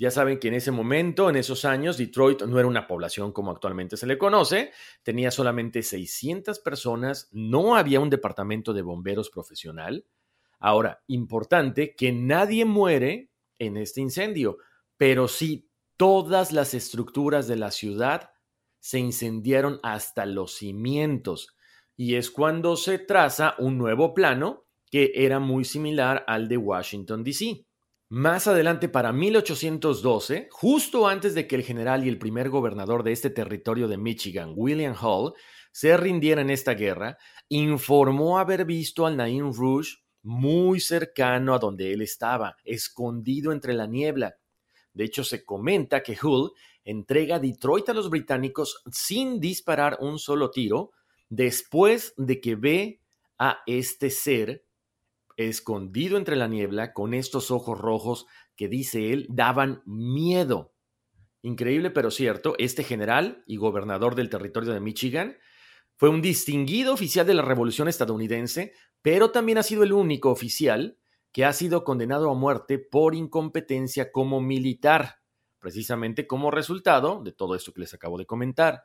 Ya 0.00 0.10
saben 0.10 0.38
que 0.38 0.48
en 0.48 0.54
ese 0.54 0.70
momento, 0.70 1.28
en 1.28 1.36
esos 1.36 1.66
años, 1.66 1.98
Detroit 1.98 2.40
no 2.44 2.58
era 2.58 2.66
una 2.66 2.86
población 2.86 3.32
como 3.32 3.50
actualmente 3.50 3.98
se 3.98 4.06
le 4.06 4.16
conoce, 4.16 4.72
tenía 5.02 5.30
solamente 5.30 5.82
600 5.82 6.58
personas, 6.60 7.28
no 7.32 7.76
había 7.76 8.00
un 8.00 8.08
departamento 8.08 8.72
de 8.72 8.80
bomberos 8.80 9.28
profesional. 9.28 10.06
Ahora, 10.58 11.02
importante 11.06 11.94
que 11.94 12.12
nadie 12.12 12.64
muere 12.64 13.30
en 13.58 13.76
este 13.76 14.00
incendio, 14.00 14.56
pero 14.96 15.28
sí 15.28 15.68
todas 15.98 16.50
las 16.52 16.72
estructuras 16.72 17.46
de 17.46 17.56
la 17.56 17.70
ciudad 17.70 18.30
se 18.78 19.00
incendiaron 19.00 19.80
hasta 19.82 20.24
los 20.24 20.54
cimientos. 20.54 21.54
Y 21.94 22.14
es 22.14 22.30
cuando 22.30 22.76
se 22.76 23.00
traza 23.00 23.54
un 23.58 23.76
nuevo 23.76 24.14
plano 24.14 24.64
que 24.90 25.12
era 25.14 25.40
muy 25.40 25.66
similar 25.66 26.24
al 26.26 26.48
de 26.48 26.56
Washington, 26.56 27.22
D.C. 27.22 27.66
Más 28.12 28.48
adelante, 28.48 28.88
para 28.88 29.12
1812, 29.12 30.48
justo 30.50 31.06
antes 31.06 31.32
de 31.36 31.46
que 31.46 31.54
el 31.54 31.62
general 31.62 32.04
y 32.04 32.08
el 32.08 32.18
primer 32.18 32.50
gobernador 32.50 33.04
de 33.04 33.12
este 33.12 33.30
territorio 33.30 33.86
de 33.86 33.98
Michigan, 33.98 34.52
William 34.56 34.96
Hall, 35.00 35.32
se 35.70 35.96
rindiera 35.96 36.40
en 36.40 36.50
esta 36.50 36.74
guerra, 36.74 37.18
informó 37.48 38.40
haber 38.40 38.64
visto 38.64 39.06
al 39.06 39.16
Nain 39.16 39.54
Rouge 39.54 39.98
muy 40.22 40.80
cercano 40.80 41.54
a 41.54 41.60
donde 41.60 41.92
él 41.92 42.02
estaba, 42.02 42.56
escondido 42.64 43.52
entre 43.52 43.74
la 43.74 43.86
niebla. 43.86 44.34
De 44.92 45.04
hecho, 45.04 45.22
se 45.22 45.44
comenta 45.44 46.02
que 46.02 46.18
Hull 46.20 46.50
entrega 46.82 47.38
Detroit 47.38 47.90
a 47.90 47.94
los 47.94 48.10
británicos 48.10 48.82
sin 48.90 49.38
disparar 49.38 49.98
un 50.00 50.18
solo 50.18 50.50
tiro, 50.50 50.90
después 51.28 52.12
de 52.16 52.40
que 52.40 52.56
ve 52.56 53.00
a 53.38 53.60
este 53.66 54.10
ser 54.10 54.64
escondido 55.48 56.16
entre 56.16 56.36
la 56.36 56.48
niebla 56.48 56.92
con 56.92 57.14
estos 57.14 57.50
ojos 57.50 57.78
rojos 57.78 58.26
que 58.56 58.68
dice 58.68 59.12
él 59.12 59.26
daban 59.30 59.82
miedo. 59.86 60.74
Increíble 61.42 61.90
pero 61.90 62.10
cierto, 62.10 62.54
este 62.58 62.84
general 62.84 63.42
y 63.46 63.56
gobernador 63.56 64.14
del 64.14 64.28
territorio 64.28 64.72
de 64.72 64.80
Michigan 64.80 65.36
fue 65.96 66.08
un 66.08 66.22
distinguido 66.22 66.92
oficial 66.92 67.26
de 67.26 67.34
la 67.34 67.42
Revolución 67.42 67.88
estadounidense, 67.88 68.72
pero 69.02 69.30
también 69.30 69.58
ha 69.58 69.62
sido 69.62 69.82
el 69.82 69.92
único 69.92 70.30
oficial 70.30 70.98
que 71.32 71.44
ha 71.44 71.52
sido 71.52 71.84
condenado 71.84 72.30
a 72.30 72.34
muerte 72.34 72.78
por 72.78 73.14
incompetencia 73.14 74.10
como 74.10 74.40
militar, 74.40 75.20
precisamente 75.58 76.26
como 76.26 76.50
resultado 76.50 77.22
de 77.22 77.32
todo 77.32 77.54
esto 77.54 77.72
que 77.72 77.82
les 77.82 77.94
acabo 77.94 78.18
de 78.18 78.26
comentar. 78.26 78.82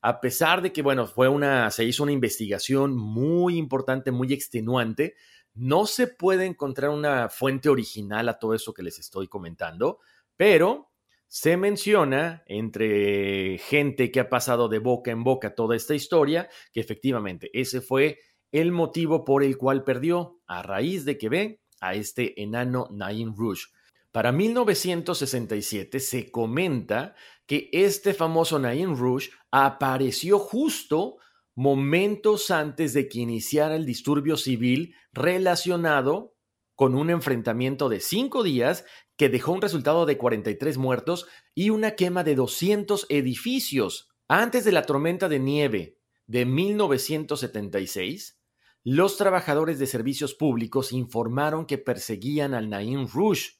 A 0.00 0.20
pesar 0.20 0.62
de 0.62 0.72
que, 0.72 0.82
bueno, 0.82 1.06
fue 1.06 1.28
una, 1.28 1.70
se 1.70 1.84
hizo 1.84 2.04
una 2.04 2.12
investigación 2.12 2.96
muy 2.96 3.56
importante, 3.56 4.12
muy 4.12 4.32
extenuante, 4.32 5.14
no 5.58 5.86
se 5.86 6.06
puede 6.06 6.46
encontrar 6.46 6.90
una 6.90 7.28
fuente 7.28 7.68
original 7.68 8.28
a 8.28 8.38
todo 8.38 8.54
eso 8.54 8.72
que 8.72 8.82
les 8.82 8.98
estoy 8.98 9.26
comentando, 9.26 9.98
pero 10.36 10.92
se 11.26 11.56
menciona 11.56 12.44
entre 12.46 13.58
gente 13.58 14.10
que 14.10 14.20
ha 14.20 14.30
pasado 14.30 14.68
de 14.68 14.78
boca 14.78 15.10
en 15.10 15.24
boca 15.24 15.54
toda 15.54 15.76
esta 15.76 15.94
historia 15.94 16.48
que 16.72 16.80
efectivamente 16.80 17.50
ese 17.52 17.80
fue 17.80 18.20
el 18.52 18.72
motivo 18.72 19.24
por 19.24 19.42
el 19.42 19.58
cual 19.58 19.84
perdió 19.84 20.40
a 20.46 20.62
raíz 20.62 21.04
de 21.04 21.18
que 21.18 21.28
ve 21.28 21.60
a 21.80 21.94
este 21.94 22.40
enano 22.40 22.88
Nain 22.90 23.34
Rouge. 23.36 23.66
Para 24.12 24.32
1967 24.32 26.00
se 26.00 26.30
comenta 26.30 27.14
que 27.46 27.68
este 27.72 28.14
famoso 28.14 28.58
Nain 28.58 28.96
Rouge 28.96 29.30
apareció 29.50 30.38
justo 30.38 31.18
momentos 31.58 32.52
antes 32.52 32.92
de 32.92 33.08
que 33.08 33.18
iniciara 33.18 33.74
el 33.74 33.84
disturbio 33.84 34.36
civil 34.36 34.94
relacionado 35.12 36.36
con 36.76 36.94
un 36.94 37.10
enfrentamiento 37.10 37.88
de 37.88 37.98
cinco 37.98 38.44
días 38.44 38.84
que 39.16 39.28
dejó 39.28 39.50
un 39.54 39.60
resultado 39.60 40.06
de 40.06 40.16
43 40.16 40.78
muertos 40.78 41.26
y 41.56 41.70
una 41.70 41.96
quema 41.96 42.22
de 42.22 42.36
200 42.36 43.06
edificios. 43.08 44.08
Antes 44.28 44.64
de 44.64 44.70
la 44.70 44.82
tormenta 44.82 45.28
de 45.28 45.40
nieve 45.40 45.98
de 46.28 46.46
1976, 46.46 48.40
los 48.84 49.16
trabajadores 49.16 49.80
de 49.80 49.88
servicios 49.88 50.34
públicos 50.34 50.92
informaron 50.92 51.66
que 51.66 51.78
perseguían 51.78 52.54
al 52.54 52.70
Nain 52.70 53.08
Rouge. 53.08 53.57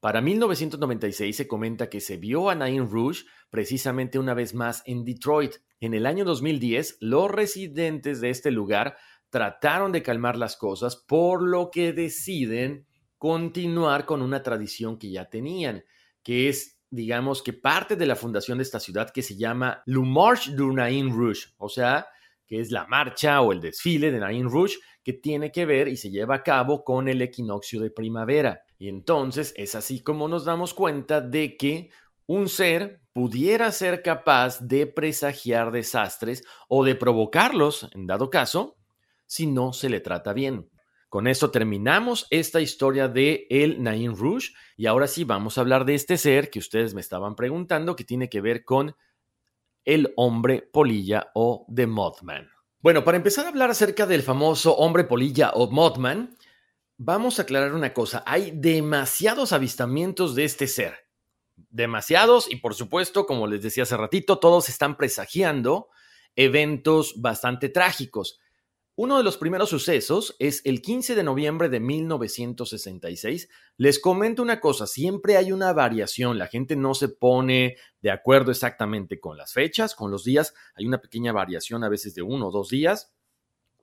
Para 0.00 0.20
1996 0.20 1.36
se 1.36 1.48
comenta 1.48 1.90
que 1.90 2.00
se 2.00 2.18
vio 2.18 2.50
a 2.50 2.54
Nain 2.54 2.88
Rouge 2.88 3.24
precisamente 3.50 4.20
una 4.20 4.32
vez 4.32 4.54
más 4.54 4.82
en 4.86 5.04
Detroit. 5.04 5.56
En 5.80 5.92
el 5.92 6.06
año 6.06 6.24
2010, 6.24 6.98
los 7.00 7.28
residentes 7.28 8.20
de 8.20 8.30
este 8.30 8.52
lugar 8.52 8.96
trataron 9.28 9.90
de 9.90 10.02
calmar 10.02 10.36
las 10.36 10.56
cosas, 10.56 10.94
por 10.94 11.42
lo 11.42 11.70
que 11.72 11.92
deciden 11.92 12.86
continuar 13.18 14.06
con 14.06 14.22
una 14.22 14.44
tradición 14.44 14.98
que 14.98 15.10
ya 15.10 15.28
tenían, 15.28 15.84
que 16.22 16.48
es, 16.48 16.80
digamos, 16.90 17.42
que 17.42 17.52
parte 17.52 17.96
de 17.96 18.06
la 18.06 18.14
fundación 18.14 18.58
de 18.58 18.62
esta 18.62 18.78
ciudad 18.78 19.10
que 19.10 19.22
se 19.22 19.36
llama 19.36 19.82
Le 19.84 19.98
Marche 19.98 20.52
du 20.52 20.72
Nain 20.72 21.10
Rouge, 21.10 21.48
o 21.56 21.68
sea, 21.68 22.06
que 22.46 22.60
es 22.60 22.70
la 22.70 22.86
marcha 22.86 23.40
o 23.40 23.50
el 23.50 23.60
desfile 23.60 24.12
de 24.12 24.20
Nain 24.20 24.48
Rouge 24.48 24.76
que 25.02 25.14
tiene 25.14 25.50
que 25.50 25.66
ver 25.66 25.88
y 25.88 25.96
se 25.96 26.10
lleva 26.10 26.36
a 26.36 26.42
cabo 26.44 26.84
con 26.84 27.08
el 27.08 27.20
equinoccio 27.20 27.80
de 27.80 27.90
primavera. 27.90 28.62
Y 28.78 28.88
entonces 28.88 29.52
es 29.56 29.74
así 29.74 30.00
como 30.00 30.28
nos 30.28 30.44
damos 30.44 30.72
cuenta 30.72 31.20
de 31.20 31.56
que 31.56 31.90
un 32.26 32.48
ser 32.48 33.00
pudiera 33.12 33.72
ser 33.72 34.02
capaz 34.02 34.60
de 34.60 34.86
presagiar 34.86 35.72
desastres 35.72 36.44
o 36.68 36.84
de 36.84 36.94
provocarlos, 36.94 37.90
en 37.94 38.06
dado 38.06 38.30
caso, 38.30 38.76
si 39.26 39.46
no 39.46 39.72
se 39.72 39.88
le 39.88 40.00
trata 40.00 40.32
bien. 40.32 40.70
Con 41.08 41.26
esto 41.26 41.50
terminamos 41.50 42.26
esta 42.30 42.60
historia 42.60 43.08
de 43.08 43.46
el 43.48 43.82
Nain 43.82 44.14
Rouge 44.14 44.52
y 44.76 44.86
ahora 44.86 45.06
sí 45.06 45.24
vamos 45.24 45.56
a 45.56 45.62
hablar 45.62 45.86
de 45.86 45.94
este 45.94 46.18
ser 46.18 46.50
que 46.50 46.58
ustedes 46.58 46.94
me 46.94 47.00
estaban 47.00 47.34
preguntando 47.34 47.96
que 47.96 48.04
tiene 48.04 48.28
que 48.28 48.42
ver 48.42 48.62
con 48.64 48.94
el 49.86 50.12
hombre 50.16 50.68
polilla 50.70 51.30
o 51.34 51.66
The 51.74 51.86
Mothman. 51.86 52.50
Bueno, 52.80 53.04
para 53.04 53.16
empezar 53.16 53.46
a 53.46 53.48
hablar 53.48 53.70
acerca 53.70 54.06
del 54.06 54.22
famoso 54.22 54.76
hombre 54.76 55.04
polilla 55.04 55.50
o 55.54 55.70
Mothman, 55.70 56.36
vamos 56.98 57.38
a 57.38 57.42
aclarar 57.42 57.72
una 57.72 57.94
cosa. 57.94 58.22
Hay 58.26 58.50
demasiados 58.50 59.52
avistamientos 59.52 60.34
de 60.34 60.44
este 60.44 60.66
ser. 60.66 60.94
Demasiados 61.70 62.50
y 62.50 62.56
por 62.56 62.74
supuesto, 62.74 63.26
como 63.26 63.46
les 63.46 63.62
decía 63.62 63.84
hace 63.84 63.96
ratito, 63.96 64.38
todos 64.38 64.68
están 64.68 64.96
presagiando 64.96 65.88
eventos 66.36 67.20
bastante 67.20 67.68
trágicos. 67.68 68.38
Uno 68.94 69.16
de 69.16 69.22
los 69.22 69.36
primeros 69.36 69.70
sucesos 69.70 70.34
es 70.40 70.60
el 70.64 70.82
15 70.82 71.14
de 71.14 71.22
noviembre 71.22 71.68
de 71.68 71.78
1966. 71.78 73.48
Les 73.76 74.00
comento 74.00 74.42
una 74.42 74.60
cosa, 74.60 74.88
siempre 74.88 75.36
hay 75.36 75.52
una 75.52 75.72
variación, 75.72 76.36
la 76.36 76.48
gente 76.48 76.74
no 76.74 76.94
se 76.94 77.08
pone 77.08 77.76
de 78.02 78.10
acuerdo 78.10 78.50
exactamente 78.50 79.20
con 79.20 79.36
las 79.36 79.52
fechas, 79.52 79.94
con 79.94 80.10
los 80.10 80.24
días, 80.24 80.52
hay 80.74 80.86
una 80.86 81.00
pequeña 81.00 81.32
variación 81.32 81.84
a 81.84 81.88
veces 81.88 82.16
de 82.16 82.22
uno 82.22 82.48
o 82.48 82.50
dos 82.50 82.70
días, 82.70 83.12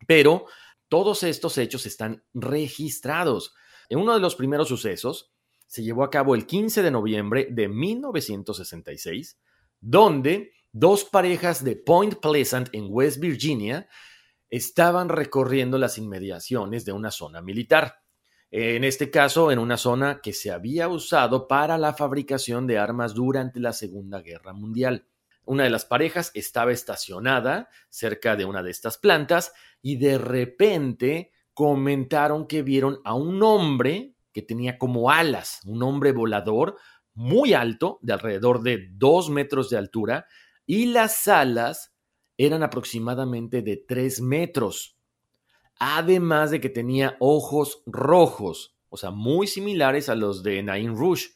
pero 0.05 0.47
todos 0.95 1.23
estos 1.23 1.57
hechos 1.57 1.85
están 1.85 2.23
registrados. 2.33 3.53
En 3.89 3.99
uno 3.99 4.13
de 4.13 4.21
los 4.21 4.33
primeros 4.37 4.69
sucesos 4.69 5.29
se 5.67 5.83
llevó 5.83 6.05
a 6.05 6.09
cabo 6.09 6.35
el 6.35 6.45
15 6.45 6.81
de 6.83 6.89
noviembre 6.89 7.49
de 7.51 7.67
1966, 7.67 9.37
donde 9.81 10.53
dos 10.71 11.03
parejas 11.03 11.65
de 11.65 11.75
Point 11.75 12.15
Pleasant 12.21 12.69
en 12.71 12.85
West 12.87 13.19
Virginia 13.19 13.89
estaban 14.49 15.09
recorriendo 15.09 15.77
las 15.77 15.97
inmediaciones 15.97 16.85
de 16.85 16.93
una 16.93 17.11
zona 17.11 17.41
militar. 17.41 17.95
En 18.49 18.85
este 18.85 19.11
caso, 19.11 19.51
en 19.51 19.59
una 19.59 19.75
zona 19.75 20.21
que 20.23 20.31
se 20.31 20.49
había 20.49 20.87
usado 20.87 21.45
para 21.49 21.77
la 21.77 21.93
fabricación 21.93 22.67
de 22.67 22.77
armas 22.77 23.13
durante 23.13 23.59
la 23.59 23.73
Segunda 23.73 24.21
Guerra 24.21 24.53
Mundial. 24.53 25.05
Una 25.45 25.63
de 25.63 25.69
las 25.69 25.85
parejas 25.85 26.31
estaba 26.33 26.71
estacionada 26.71 27.69
cerca 27.89 28.35
de 28.35 28.45
una 28.45 28.63
de 28.63 28.71
estas 28.71 28.97
plantas 28.97 29.53
y 29.81 29.97
de 29.97 30.17
repente 30.17 31.31
comentaron 31.53 32.47
que 32.47 32.61
vieron 32.61 32.99
a 33.05 33.13
un 33.13 33.41
hombre 33.43 34.15
que 34.33 34.41
tenía 34.41 34.77
como 34.77 35.11
alas, 35.11 35.61
un 35.65 35.81
hombre 35.83 36.11
volador 36.11 36.77
muy 37.13 37.53
alto, 37.53 37.99
de 38.01 38.13
alrededor 38.13 38.61
de 38.61 38.89
dos 38.91 39.29
metros 39.29 39.69
de 39.69 39.77
altura, 39.77 40.27
y 40.65 40.87
las 40.87 41.27
alas 41.27 41.95
eran 42.37 42.63
aproximadamente 42.63 43.61
de 43.61 43.77
3 43.77 44.21
metros, 44.21 44.97
además 45.79 46.51
de 46.51 46.59
que 46.59 46.69
tenía 46.69 47.15
ojos 47.19 47.83
rojos, 47.85 48.75
o 48.89 48.97
sea, 48.97 49.11
muy 49.11 49.47
similares 49.47 50.09
a 50.09 50.15
los 50.15 50.43
de 50.43 50.61
Nain 50.63 50.95
Rouge. 50.95 51.29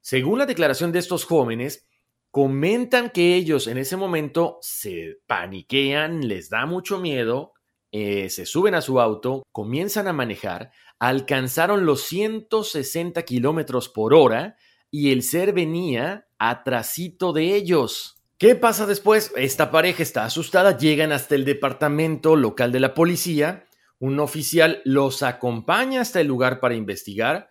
Según 0.00 0.38
la 0.38 0.46
declaración 0.46 0.92
de 0.92 1.00
estos 1.00 1.24
jóvenes, 1.24 1.88
comentan 2.30 3.10
que 3.10 3.34
ellos 3.34 3.66
en 3.66 3.78
ese 3.78 3.96
momento 3.96 4.58
se 4.62 5.18
paniquean, 5.26 6.28
les 6.28 6.48
da 6.48 6.66
mucho 6.66 6.98
miedo, 6.98 7.52
eh, 7.92 8.30
se 8.30 8.46
suben 8.46 8.74
a 8.74 8.82
su 8.82 9.00
auto, 9.00 9.42
comienzan 9.52 10.06
a 10.06 10.12
manejar, 10.12 10.70
alcanzaron 10.98 11.86
los 11.86 12.02
160 12.02 13.22
kilómetros 13.22 13.88
por 13.88 14.14
hora 14.14 14.56
y 14.90 15.10
el 15.10 15.22
ser 15.22 15.52
venía 15.52 16.28
atrasito 16.38 17.32
de 17.32 17.54
ellos. 17.54 18.16
¿Qué 18.38 18.54
pasa 18.54 18.86
después? 18.86 19.32
Esta 19.36 19.70
pareja 19.70 20.02
está 20.02 20.24
asustada, 20.24 20.78
llegan 20.78 21.12
hasta 21.12 21.34
el 21.34 21.44
departamento 21.44 22.36
local 22.36 22.72
de 22.72 22.80
la 22.80 22.94
policía, 22.94 23.66
un 23.98 24.18
oficial 24.18 24.80
los 24.84 25.22
acompaña 25.22 26.00
hasta 26.00 26.20
el 26.20 26.28
lugar 26.28 26.60
para 26.60 26.74
investigar. 26.74 27.50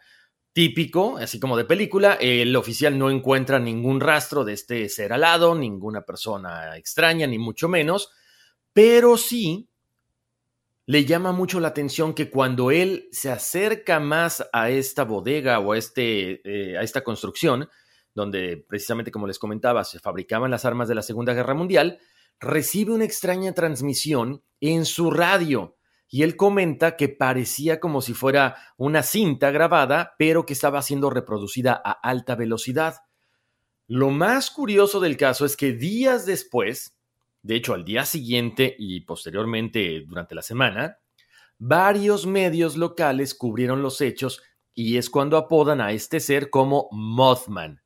Típico, 0.59 1.15
así 1.15 1.39
como 1.39 1.55
de 1.55 1.63
película, 1.63 2.15
el 2.15 2.53
oficial 2.53 2.99
no 2.99 3.09
encuentra 3.09 3.59
ningún 3.59 4.01
rastro 4.01 4.43
de 4.43 4.51
este 4.51 4.89
ser 4.89 5.13
alado, 5.13 5.55
ninguna 5.55 6.01
persona 6.01 6.75
extraña, 6.75 7.25
ni 7.27 7.39
mucho 7.39 7.69
menos, 7.69 8.11
pero 8.73 9.15
sí 9.15 9.69
le 10.85 11.05
llama 11.05 11.31
mucho 11.31 11.61
la 11.61 11.69
atención 11.69 12.13
que 12.13 12.29
cuando 12.29 12.71
él 12.71 13.07
se 13.13 13.31
acerca 13.31 14.01
más 14.01 14.49
a 14.51 14.69
esta 14.69 15.05
bodega 15.05 15.59
o 15.59 15.71
a, 15.71 15.77
este, 15.77 16.41
eh, 16.43 16.77
a 16.77 16.81
esta 16.81 17.05
construcción, 17.05 17.69
donde 18.13 18.57
precisamente 18.57 19.11
como 19.11 19.27
les 19.27 19.39
comentaba 19.39 19.85
se 19.85 19.99
fabricaban 19.99 20.51
las 20.51 20.65
armas 20.65 20.89
de 20.89 20.95
la 20.95 21.03
Segunda 21.03 21.33
Guerra 21.33 21.53
Mundial, 21.53 21.99
recibe 22.37 22.91
una 22.91 23.05
extraña 23.05 23.53
transmisión 23.53 24.43
en 24.59 24.83
su 24.83 25.09
radio 25.09 25.77
y 26.09 26.23
él 26.23 26.35
comenta 26.35 26.97
que 26.97 27.07
parecía 27.07 27.79
como 27.79 28.01
si 28.01 28.13
fuera 28.13 28.55
una 28.77 29.03
cinta 29.03 29.51
grabada, 29.51 30.15
pero 30.17 30.45
que 30.45 30.53
estaba 30.53 30.81
siendo 30.81 31.09
reproducida 31.09 31.79
a 31.83 31.91
alta 31.91 32.35
velocidad. 32.35 32.95
Lo 33.87 34.09
más 34.09 34.49
curioso 34.49 34.99
del 34.99 35.17
caso 35.17 35.45
es 35.45 35.55
que 35.55 35.73
días 35.73 36.25
después, 36.25 36.97
de 37.43 37.55
hecho 37.55 37.73
al 37.75 37.85
día 37.85 38.05
siguiente 38.05 38.75
y 38.77 39.01
posteriormente 39.01 40.03
durante 40.07 40.33
la 40.33 40.41
semana, 40.41 40.97
varios 41.59 42.25
medios 42.25 42.75
locales 42.75 43.35
cubrieron 43.35 43.83
los 43.83 44.01
hechos 44.01 44.41
y 44.73 44.97
es 44.97 45.09
cuando 45.09 45.37
apodan 45.37 45.79
a 45.81 45.91
este 45.91 46.19
ser 46.19 46.49
como 46.49 46.87
Mothman. 46.91 47.81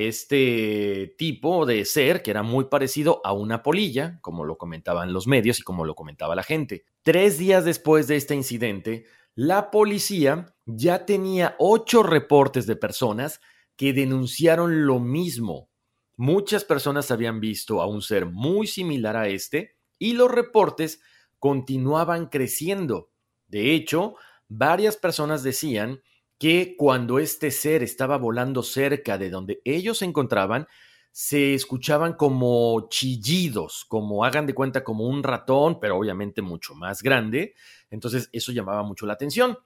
Este 0.00 1.16
tipo 1.18 1.66
de 1.66 1.84
ser 1.84 2.22
que 2.22 2.30
era 2.30 2.44
muy 2.44 2.66
parecido 2.66 3.20
a 3.24 3.32
una 3.32 3.64
polilla, 3.64 4.20
como 4.20 4.44
lo 4.44 4.56
comentaban 4.56 5.12
los 5.12 5.26
medios 5.26 5.58
y 5.58 5.62
como 5.64 5.84
lo 5.84 5.96
comentaba 5.96 6.36
la 6.36 6.44
gente. 6.44 6.84
Tres 7.02 7.36
días 7.36 7.64
después 7.64 8.06
de 8.06 8.14
este 8.14 8.36
incidente, 8.36 9.06
la 9.34 9.72
policía 9.72 10.54
ya 10.66 11.04
tenía 11.04 11.56
ocho 11.58 12.04
reportes 12.04 12.64
de 12.68 12.76
personas 12.76 13.40
que 13.74 13.92
denunciaron 13.92 14.86
lo 14.86 15.00
mismo. 15.00 15.68
Muchas 16.16 16.62
personas 16.62 17.10
habían 17.10 17.40
visto 17.40 17.82
a 17.82 17.88
un 17.88 18.00
ser 18.00 18.26
muy 18.26 18.68
similar 18.68 19.16
a 19.16 19.26
este 19.26 19.78
y 19.98 20.12
los 20.12 20.30
reportes 20.30 21.00
continuaban 21.40 22.26
creciendo. 22.26 23.10
De 23.48 23.74
hecho, 23.74 24.14
varias 24.46 24.96
personas 24.96 25.42
decían 25.42 26.02
que 26.38 26.76
cuando 26.76 27.18
este 27.18 27.50
ser 27.50 27.82
estaba 27.82 28.16
volando 28.16 28.62
cerca 28.62 29.18
de 29.18 29.28
donde 29.28 29.60
ellos 29.64 29.98
se 29.98 30.04
encontraban, 30.04 30.68
se 31.10 31.54
escuchaban 31.54 32.12
como 32.12 32.88
chillidos, 32.88 33.84
como 33.88 34.24
hagan 34.24 34.46
de 34.46 34.54
cuenta 34.54 34.84
como 34.84 35.04
un 35.04 35.24
ratón, 35.24 35.80
pero 35.80 35.98
obviamente 35.98 36.42
mucho 36.42 36.74
más 36.74 37.02
grande. 37.02 37.54
Entonces 37.90 38.28
eso 38.32 38.52
llamaba 38.52 38.84
mucho 38.84 39.04
la 39.04 39.14
atención. 39.14 39.58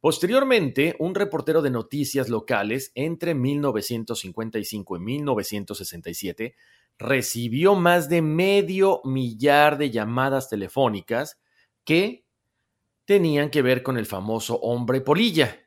Posteriormente, 0.00 0.96
un 0.98 1.14
reportero 1.14 1.62
de 1.62 1.70
noticias 1.70 2.28
locales 2.28 2.92
entre 2.94 3.34
1955 3.34 4.96
y 4.96 5.00
1967 5.00 6.54
recibió 6.98 7.74
más 7.74 8.08
de 8.08 8.22
medio 8.22 9.00
millar 9.04 9.78
de 9.78 9.90
llamadas 9.90 10.48
telefónicas 10.48 11.38
que 11.84 12.24
tenían 13.04 13.50
que 13.50 13.62
ver 13.62 13.82
con 13.82 13.98
el 13.98 14.06
famoso 14.06 14.56
hombre 14.56 15.00
polilla. 15.00 15.63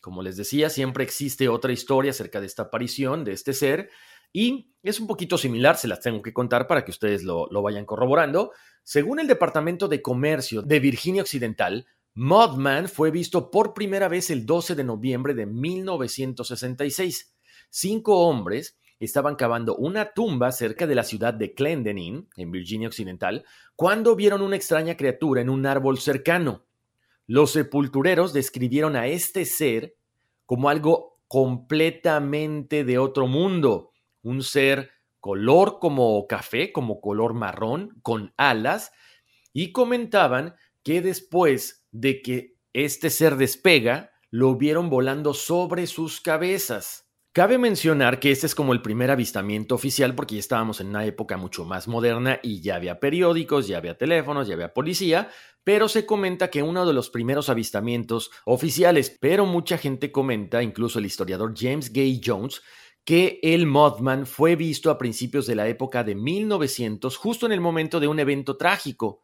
Como 0.00 0.22
les 0.22 0.36
decía, 0.36 0.70
siempre 0.70 1.04
existe 1.04 1.48
otra 1.48 1.72
historia 1.72 2.10
acerca 2.10 2.40
de 2.40 2.46
esta 2.46 2.64
aparición, 2.64 3.24
de 3.24 3.32
este 3.32 3.52
ser, 3.52 3.90
y 4.32 4.74
es 4.82 5.00
un 5.00 5.06
poquito 5.06 5.38
similar, 5.38 5.76
se 5.76 5.88
las 5.88 6.00
tengo 6.00 6.22
que 6.22 6.32
contar 6.32 6.66
para 6.66 6.84
que 6.84 6.90
ustedes 6.90 7.24
lo, 7.24 7.48
lo 7.50 7.62
vayan 7.62 7.86
corroborando. 7.86 8.52
Según 8.82 9.20
el 9.20 9.26
Departamento 9.26 9.88
de 9.88 10.02
Comercio 10.02 10.62
de 10.62 10.80
Virginia 10.80 11.22
Occidental, 11.22 11.86
Mothman 12.14 12.88
fue 12.88 13.10
visto 13.10 13.50
por 13.50 13.74
primera 13.74 14.08
vez 14.08 14.30
el 14.30 14.44
12 14.44 14.74
de 14.74 14.84
noviembre 14.84 15.34
de 15.34 15.46
1966. 15.46 17.34
Cinco 17.70 18.26
hombres 18.26 18.78
estaban 19.00 19.36
cavando 19.36 19.76
una 19.76 20.12
tumba 20.12 20.50
cerca 20.52 20.86
de 20.86 20.94
la 20.94 21.04
ciudad 21.04 21.34
de 21.34 21.54
Clendenin, 21.54 22.28
en 22.36 22.50
Virginia 22.50 22.88
Occidental, 22.88 23.44
cuando 23.76 24.16
vieron 24.16 24.42
una 24.42 24.56
extraña 24.56 24.96
criatura 24.96 25.40
en 25.40 25.50
un 25.50 25.66
árbol 25.66 25.98
cercano. 25.98 26.66
Los 27.28 27.52
sepultureros 27.52 28.32
describieron 28.32 28.96
a 28.96 29.06
este 29.06 29.44
ser 29.44 29.94
como 30.46 30.70
algo 30.70 31.20
completamente 31.28 32.84
de 32.84 32.96
otro 32.96 33.26
mundo, 33.26 33.92
un 34.22 34.42
ser 34.42 34.90
color 35.20 35.78
como 35.78 36.26
café, 36.26 36.72
como 36.72 37.02
color 37.02 37.34
marrón, 37.34 37.98
con 38.00 38.32
alas, 38.38 38.92
y 39.52 39.72
comentaban 39.72 40.56
que 40.82 41.02
después 41.02 41.86
de 41.92 42.22
que 42.22 42.56
este 42.72 43.10
ser 43.10 43.36
despega, 43.36 44.10
lo 44.30 44.56
vieron 44.56 44.88
volando 44.88 45.34
sobre 45.34 45.86
sus 45.86 46.22
cabezas. 46.22 47.07
Cabe 47.38 47.56
mencionar 47.56 48.18
que 48.18 48.32
este 48.32 48.46
es 48.46 48.54
como 48.56 48.72
el 48.72 48.82
primer 48.82 49.12
avistamiento 49.12 49.76
oficial 49.76 50.16
porque 50.16 50.34
ya 50.34 50.40
estábamos 50.40 50.80
en 50.80 50.88
una 50.88 51.04
época 51.04 51.36
mucho 51.36 51.64
más 51.64 51.86
moderna 51.86 52.40
y 52.42 52.60
ya 52.62 52.74
había 52.74 52.98
periódicos, 52.98 53.68
ya 53.68 53.78
había 53.78 53.96
teléfonos, 53.96 54.48
ya 54.48 54.54
había 54.54 54.74
policía, 54.74 55.30
pero 55.62 55.88
se 55.88 56.04
comenta 56.04 56.50
que 56.50 56.64
uno 56.64 56.84
de 56.84 56.92
los 56.92 57.10
primeros 57.10 57.48
avistamientos 57.48 58.32
oficiales, 58.44 59.16
pero 59.20 59.46
mucha 59.46 59.78
gente 59.78 60.10
comenta, 60.10 60.64
incluso 60.64 60.98
el 60.98 61.06
historiador 61.06 61.54
James 61.56 61.92
Gay 61.92 62.20
Jones, 62.24 62.60
que 63.04 63.38
el 63.44 63.66
Mothman 63.66 64.26
fue 64.26 64.56
visto 64.56 64.90
a 64.90 64.98
principios 64.98 65.46
de 65.46 65.54
la 65.54 65.68
época 65.68 66.02
de 66.02 66.16
1900, 66.16 67.16
justo 67.16 67.46
en 67.46 67.52
el 67.52 67.60
momento 67.60 68.00
de 68.00 68.08
un 68.08 68.18
evento 68.18 68.56
trágico, 68.56 69.22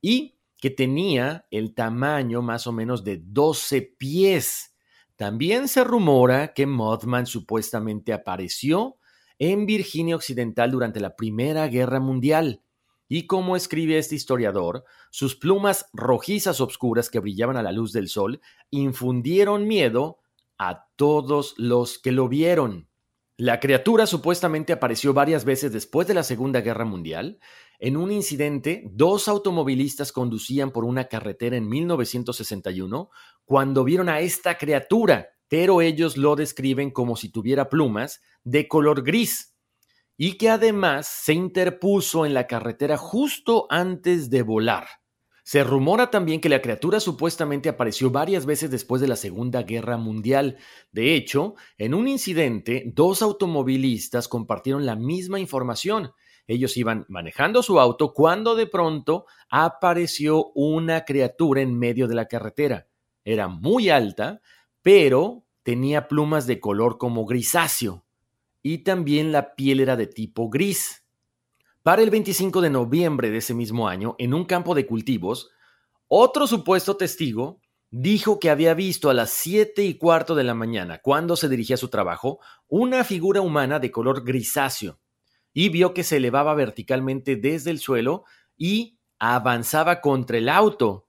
y 0.00 0.36
que 0.56 0.70
tenía 0.70 1.46
el 1.52 1.74
tamaño 1.74 2.42
más 2.42 2.66
o 2.66 2.72
menos 2.72 3.04
de 3.04 3.22
12 3.24 3.82
pies. 3.82 4.71
También 5.22 5.68
se 5.68 5.84
rumora 5.84 6.52
que 6.52 6.66
Mothman 6.66 7.26
supuestamente 7.26 8.12
apareció 8.12 8.96
en 9.38 9.66
Virginia 9.66 10.16
Occidental 10.16 10.72
durante 10.72 10.98
la 10.98 11.14
Primera 11.14 11.68
Guerra 11.68 12.00
Mundial. 12.00 12.64
Y 13.06 13.28
como 13.28 13.54
escribe 13.54 13.98
este 13.98 14.16
historiador, 14.16 14.82
sus 15.12 15.36
plumas 15.36 15.86
rojizas 15.92 16.60
obscuras 16.60 17.08
que 17.08 17.20
brillaban 17.20 17.56
a 17.56 17.62
la 17.62 17.70
luz 17.70 17.92
del 17.92 18.08
sol 18.08 18.40
infundieron 18.70 19.68
miedo 19.68 20.18
a 20.58 20.88
todos 20.96 21.54
los 21.56 22.00
que 22.00 22.10
lo 22.10 22.28
vieron. 22.28 22.88
La 23.36 23.60
criatura 23.60 24.06
supuestamente 24.06 24.72
apareció 24.72 25.14
varias 25.14 25.44
veces 25.44 25.72
después 25.72 26.08
de 26.08 26.14
la 26.14 26.24
Segunda 26.24 26.62
Guerra 26.62 26.84
Mundial. 26.84 27.38
En 27.84 27.96
un 27.96 28.12
incidente, 28.12 28.88
dos 28.92 29.26
automovilistas 29.26 30.12
conducían 30.12 30.70
por 30.70 30.84
una 30.84 31.08
carretera 31.08 31.56
en 31.56 31.68
1961 31.68 33.10
cuando 33.44 33.82
vieron 33.82 34.08
a 34.08 34.20
esta 34.20 34.56
criatura, 34.56 35.30
pero 35.48 35.80
ellos 35.80 36.16
lo 36.16 36.36
describen 36.36 36.92
como 36.92 37.16
si 37.16 37.28
tuviera 37.28 37.68
plumas 37.68 38.22
de 38.44 38.68
color 38.68 39.02
gris 39.02 39.56
y 40.16 40.34
que 40.38 40.48
además 40.48 41.08
se 41.08 41.32
interpuso 41.32 42.24
en 42.24 42.34
la 42.34 42.46
carretera 42.46 42.96
justo 42.96 43.66
antes 43.68 44.30
de 44.30 44.42
volar. 44.42 44.86
Se 45.42 45.64
rumora 45.64 46.08
también 46.08 46.40
que 46.40 46.48
la 46.48 46.62
criatura 46.62 47.00
supuestamente 47.00 47.68
apareció 47.68 48.10
varias 48.10 48.46
veces 48.46 48.70
después 48.70 49.02
de 49.02 49.08
la 49.08 49.16
Segunda 49.16 49.64
Guerra 49.64 49.96
Mundial. 49.96 50.56
De 50.92 51.16
hecho, 51.16 51.56
en 51.78 51.94
un 51.94 52.06
incidente, 52.06 52.92
dos 52.94 53.22
automovilistas 53.22 54.28
compartieron 54.28 54.86
la 54.86 54.94
misma 54.94 55.40
información. 55.40 56.12
Ellos 56.46 56.76
iban 56.76 57.06
manejando 57.08 57.62
su 57.62 57.78
auto 57.80 58.12
cuando 58.12 58.54
de 58.54 58.66
pronto 58.66 59.26
apareció 59.48 60.52
una 60.54 61.04
criatura 61.04 61.60
en 61.60 61.78
medio 61.78 62.08
de 62.08 62.14
la 62.14 62.26
carretera 62.26 62.88
era 63.24 63.48
muy 63.48 63.88
alta, 63.88 64.40
pero 64.82 65.44
tenía 65.62 66.08
plumas 66.08 66.46
de 66.46 66.60
color 66.60 66.98
como 66.98 67.24
grisáceo 67.24 68.04
y 68.62 68.78
también 68.78 69.32
la 69.32 69.54
piel 69.54 69.80
era 69.80 69.96
de 69.96 70.06
tipo 70.06 70.48
gris. 70.48 71.04
Para 71.82 72.02
el 72.02 72.10
25 72.10 72.60
de 72.60 72.70
noviembre 72.70 73.30
de 73.30 73.38
ese 73.38 73.54
mismo 73.54 73.88
año, 73.88 74.14
en 74.18 74.34
un 74.34 74.44
campo 74.44 74.74
de 74.74 74.86
cultivos, 74.86 75.50
otro 76.06 76.46
supuesto 76.46 76.96
testigo 76.96 77.60
dijo 77.90 78.38
que 78.38 78.50
había 78.50 78.74
visto 78.74 79.10
a 79.10 79.14
las 79.14 79.30
siete 79.30 79.84
y 79.84 79.94
cuarto 79.94 80.34
de 80.34 80.44
la 80.44 80.54
mañana, 80.54 80.98
cuando 80.98 81.36
se 81.36 81.48
dirigía 81.48 81.74
a 81.74 81.78
su 81.78 81.88
trabajo, 81.88 82.38
una 82.68 83.04
figura 83.04 83.40
humana 83.40 83.80
de 83.80 83.90
color 83.90 84.24
grisáceo 84.24 84.98
y 85.52 85.68
vio 85.68 85.94
que 85.94 86.04
se 86.04 86.16
elevaba 86.16 86.54
verticalmente 86.54 87.36
desde 87.36 87.70
el 87.70 87.78
suelo 87.78 88.24
y 88.56 88.98
avanzaba 89.18 90.00
contra 90.00 90.38
el 90.38 90.48
auto 90.48 91.08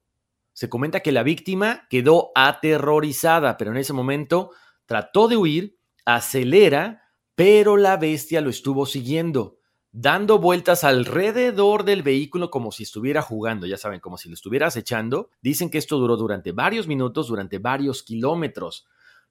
se 0.54 0.70
comenta 0.70 1.02
que 1.02 1.12
la 1.12 1.24
víctima 1.24 1.88
quedó 1.90 2.32
aterrorizada, 2.36 3.58
pero 3.58 3.72
en 3.72 3.78
ese 3.78 3.92
momento 3.92 4.52
trató 4.86 5.28
de 5.28 5.36
huir, 5.36 5.78
acelera, 6.06 7.02
pero 7.36 7.76
la 7.76 7.98
bestia 7.98 8.40
lo 8.40 8.52
estuvo 8.52 8.86
siguiendo, 8.86 9.58
dando 9.92 10.38
vueltas 10.38 10.84
alrededor 10.84 11.84
del 11.84 12.04
vehículo 12.04 12.52
como 12.52 12.72
si 12.72 12.84
estuviera 12.84 13.24
jugando, 13.24 13.66
ya 13.66 13.78
saben, 13.78 14.00
como 14.00 14.20
si 14.20 14.30
lo 14.30 14.36
estuviera 14.36 14.68
acechando. 14.68 15.32
Dicen 15.42 15.72
que 15.72 15.80
esto 15.80 15.98
duró 15.98 16.18
durante 16.18 16.52
varios 16.52 16.88
minutos, 16.88 17.28
durante 17.28 17.58
varios 17.58 18.04
kilómetros. 18.04 18.86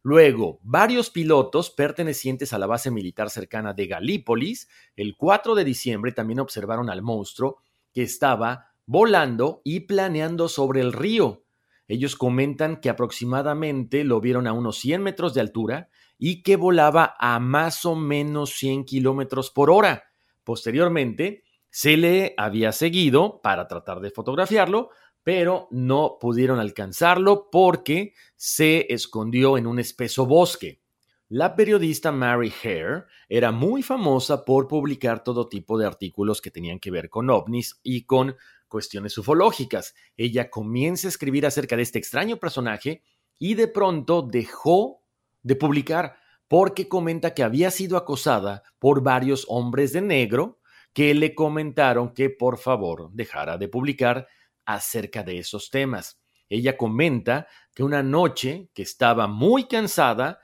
Luego, 0.05 0.59
varios 0.63 1.11
pilotos 1.11 1.71
pertenecientes 1.71 2.53
a 2.53 2.59
la 2.59 2.67
base 2.67 2.91
militar 2.91 3.31
cercana 3.31 3.73
de 3.73 3.87
Galípolis, 3.87 4.69
el 4.97 5.17
4 5.17 5.55
de 5.55 5.65
diciembre 5.65 6.11
también 6.11 6.41
observaron 6.41 6.91
al 6.91 7.03
monstruo 7.03 7.59
que 7.93 8.03
estaba 8.03 8.73
volando 8.85 9.61
y 9.65 9.81
planeando 9.81 10.49
sobre 10.49 10.81
el 10.81 10.93
río. 10.93 11.45
Ellos 11.87 12.17
comentan 12.17 12.81
que 12.81 12.91
aproximadamente 12.91 14.03
lo 14.03 14.21
vieron 14.21 14.49
a 14.49 14.53
unos 14.53 14.79
100 14.79 15.03
metros 15.03 15.35
de 15.35 15.41
altura 15.41 15.89
y 16.19 16.43
que 16.43 16.57
volaba 16.57 17.15
a 17.19 17.39
más 17.39 17.85
o 17.85 17.95
menos 17.95 18.51
100 18.55 18.85
kilómetros 18.85 19.51
por 19.51 19.71
hora. 19.71 20.05
Posteriormente, 20.43 21.45
se 21.71 21.97
le 21.97 22.35
había 22.37 22.73
seguido 22.73 23.41
para 23.41 23.69
tratar 23.69 24.01
de 24.01 24.11
fotografiarlo, 24.11 24.91
pero 25.25 25.69
no 25.71 26.19
pudieron 26.21 26.59
alcanzarlo 26.59 27.49
porque 27.51 28.15
se 28.37 28.93
escondió 28.93 29.57
en 29.57 29.67
un 29.67 29.79
espeso 29.79 30.27
bosque. 30.27 30.81
La 31.29 31.57
periodista 31.57 32.13
Mary 32.13 32.53
Hare 32.63 33.05
era 33.29 33.53
muy 33.53 33.83
famosa 33.83 34.45
por 34.45 34.69
publicar 34.69 35.25
todo 35.25 35.49
tipo 35.49 35.79
de 35.79 35.87
artículos 35.87 36.43
que 36.43 36.51
tenían 36.51 36.79
que 36.79 36.91
ver 36.91 37.09
con 37.09 37.31
ovnis 37.31 37.81
y 37.83 38.05
con 38.05 38.37
cuestiones 38.69 39.17
ufológicas. 39.17 39.95
Ella 40.17 40.51
comienza 40.51 41.09
a 41.09 41.11
escribir 41.11 41.47
acerca 41.47 41.77
de 41.77 41.83
este 41.83 41.99
extraño 41.99 42.37
personaje 42.37 43.03
y 43.39 43.55
de 43.55 43.69
pronto 43.69 44.23
dejó 44.23 45.03
de 45.43 45.57
publicar 45.57 46.17
porque 46.49 46.87
comenta 46.87 47.33
que 47.33 47.43
había 47.43 47.71
sido 47.71 47.97
acosada 47.97 48.63
por 48.79 49.03
varios 49.03 49.47
hombres 49.49 49.95
de 49.95 50.03
negro 50.03 50.59
que 50.93 51.15
le 51.15 51.35
comentaron 51.35 52.13
que 52.13 52.29
por 52.29 52.59
favor 52.59 53.11
dejara 53.13 53.57
de 53.57 53.69
publicar 53.69 54.29
acerca 54.67 55.23
de 55.23 55.39
esos 55.39 55.71
temas. 55.71 56.21
Ella 56.49 56.77
comenta 56.77 57.47
que 57.75 57.83
una 57.83 58.03
noche 58.03 58.69
que 58.75 58.83
estaba 58.83 59.27
muy 59.27 59.69
cansada, 59.69 60.41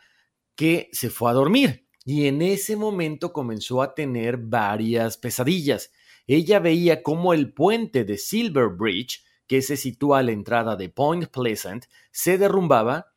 que 0.55 0.89
se 0.93 1.11
fue 1.11 1.31
a 1.31 1.35
dormir 1.35 1.89
y 2.05 2.27
en 2.27 2.41
ese 2.41 2.75
momento 2.75 3.35
comenzó 3.35 3.83
a 3.83 3.95
tener 3.95 4.39
varias 4.39 5.19
pesadillas. 5.19 5.93
Ella 6.27 6.59
veía 6.59 7.03
cómo 7.03 7.35
el 7.35 7.53
puente 7.53 8.05
de 8.05 8.17
Silver 8.17 8.69
Bridge, 8.69 9.23
que 9.47 9.61
se 9.61 9.77
sitúa 9.77 10.21
a 10.21 10.23
la 10.23 10.33
entrada 10.33 10.75
de 10.75 10.89
Point 10.89 11.27
Pleasant, 11.27 11.85
se 12.11 12.39
derrumbaba 12.39 13.13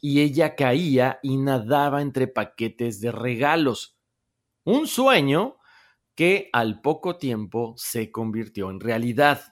y 0.00 0.20
ella 0.20 0.54
caía 0.54 1.18
y 1.24 1.38
nadaba 1.38 2.02
entre 2.02 2.28
paquetes 2.28 3.00
de 3.00 3.10
regalos. 3.10 3.98
Un 4.62 4.86
sueño 4.86 5.56
que 6.14 6.48
al 6.52 6.80
poco 6.80 7.18
tiempo 7.18 7.74
se 7.76 8.12
convirtió 8.12 8.70
en 8.70 8.78
realidad. 8.78 9.42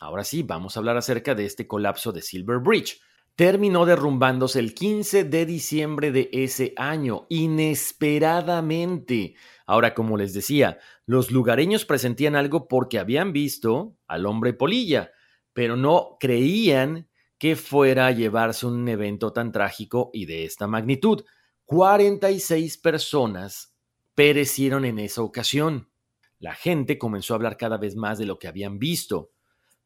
Ahora 0.00 0.24
sí, 0.24 0.42
vamos 0.42 0.76
a 0.76 0.80
hablar 0.80 0.96
acerca 0.96 1.34
de 1.34 1.46
este 1.46 1.66
colapso 1.66 2.12
de 2.12 2.22
Silver 2.22 2.58
Bridge 2.58 3.00
terminó 3.36 3.84
derrumbándose 3.84 4.58
el 4.58 4.74
15 4.74 5.24
de 5.24 5.44
diciembre 5.44 6.10
de 6.10 6.30
ese 6.32 6.72
año, 6.76 7.26
inesperadamente. 7.28 9.34
Ahora, 9.66 9.92
como 9.94 10.16
les 10.16 10.32
decía, 10.32 10.78
los 11.04 11.30
lugareños 11.30 11.84
presentían 11.84 12.34
algo 12.34 12.66
porque 12.66 12.98
habían 12.98 13.34
visto 13.34 13.98
al 14.06 14.24
hombre 14.24 14.54
polilla, 14.54 15.12
pero 15.52 15.76
no 15.76 16.16
creían 16.18 17.10
que 17.38 17.56
fuera 17.56 18.06
a 18.06 18.12
llevarse 18.12 18.64
un 18.64 18.88
evento 18.88 19.34
tan 19.34 19.52
trágico 19.52 20.08
y 20.14 20.24
de 20.24 20.46
esta 20.46 20.66
magnitud. 20.66 21.22
46 21.66 22.78
personas 22.78 23.76
perecieron 24.14 24.86
en 24.86 24.98
esa 24.98 25.20
ocasión. 25.20 25.90
La 26.38 26.54
gente 26.54 26.96
comenzó 26.96 27.34
a 27.34 27.36
hablar 27.36 27.58
cada 27.58 27.76
vez 27.76 27.96
más 27.96 28.16
de 28.18 28.24
lo 28.24 28.38
que 28.38 28.48
habían 28.48 28.78
visto. 28.78 29.32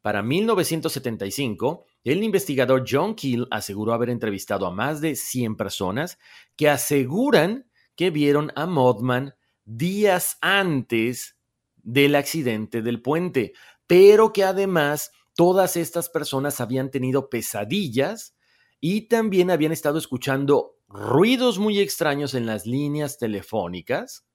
Para 0.01 0.23
1975, 0.23 1.85
el 2.03 2.23
investigador 2.23 2.83
John 2.89 3.13
Keel 3.15 3.47
aseguró 3.51 3.93
haber 3.93 4.09
entrevistado 4.09 4.65
a 4.65 4.71
más 4.71 4.99
de 5.01 5.15
100 5.15 5.55
personas 5.55 6.17
que 6.55 6.69
aseguran 6.69 7.67
que 7.95 8.09
vieron 8.09 8.51
a 8.55 8.65
Mothman 8.65 9.35
días 9.63 10.37
antes 10.41 11.37
del 11.75 12.15
accidente 12.15 12.81
del 12.81 13.01
puente, 13.01 13.53
pero 13.85 14.33
que 14.33 14.43
además 14.43 15.11
todas 15.35 15.77
estas 15.77 16.09
personas 16.09 16.61
habían 16.61 16.89
tenido 16.89 17.29
pesadillas 17.29 18.35
y 18.79 19.01
también 19.07 19.51
habían 19.51 19.71
estado 19.71 19.99
escuchando 19.99 20.77
ruidos 20.87 21.59
muy 21.59 21.79
extraños 21.79 22.33
en 22.33 22.45
las 22.45 22.65
líneas 22.65 23.17
telefónicas 23.17 24.25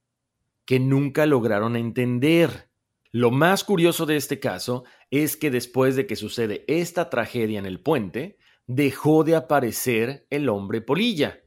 que 0.65 0.81
nunca 0.81 1.27
lograron 1.27 1.77
entender. 1.77 2.71
Lo 3.13 3.31
más 3.31 3.65
curioso 3.65 4.07
de 4.07 4.17
este 4.17 4.41
caso 4.41 4.85
es 5.11 5.37
que 5.37 5.51
después 5.51 5.97
de 5.97 6.07
que 6.07 6.17
sucede 6.17 6.65
esta 6.67 7.09
tragedia 7.11 7.59
en 7.59 7.67
el 7.67 7.81
puente, 7.81 8.39
dejó 8.67 9.25
de 9.25 9.37
aparecer 9.37 10.27
el 10.31 10.49
hombre 10.49 10.81
polilla. 10.81 11.41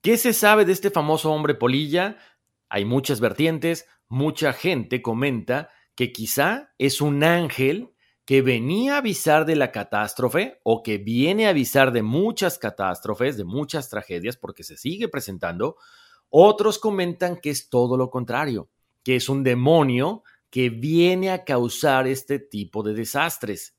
¿Qué 0.00 0.16
se 0.16 0.32
sabe 0.32 0.64
de 0.64 0.72
este 0.72 0.90
famoso 0.90 1.30
hombre 1.30 1.54
polilla? 1.54 2.16
Hay 2.68 2.84
muchas 2.84 3.20
vertientes, 3.20 3.86
mucha 4.08 4.52
gente 4.52 5.02
comenta 5.02 5.70
que 5.94 6.12
quizá 6.12 6.74
es 6.78 7.00
un 7.00 7.22
ángel 7.22 7.92
que 8.24 8.40
venía 8.40 8.94
a 8.94 8.98
avisar 8.98 9.44
de 9.44 9.56
la 9.56 9.72
catástrofe 9.72 10.60
o 10.64 10.82
que 10.82 10.98
viene 10.98 11.46
a 11.46 11.50
avisar 11.50 11.92
de 11.92 12.02
muchas 12.02 12.58
catástrofes, 12.58 13.36
de 13.36 13.44
muchas 13.44 13.90
tragedias, 13.90 14.36
porque 14.36 14.62
se 14.64 14.76
sigue 14.76 15.08
presentando. 15.08 15.76
Otros 16.30 16.78
comentan 16.78 17.36
que 17.36 17.50
es 17.50 17.68
todo 17.68 17.96
lo 17.96 18.10
contrario, 18.10 18.70
que 19.04 19.16
es 19.16 19.28
un 19.28 19.42
demonio 19.42 20.22
que 20.52 20.68
viene 20.68 21.30
a 21.30 21.44
causar 21.44 22.06
este 22.06 22.38
tipo 22.38 22.82
de 22.82 22.92
desastres. 22.92 23.74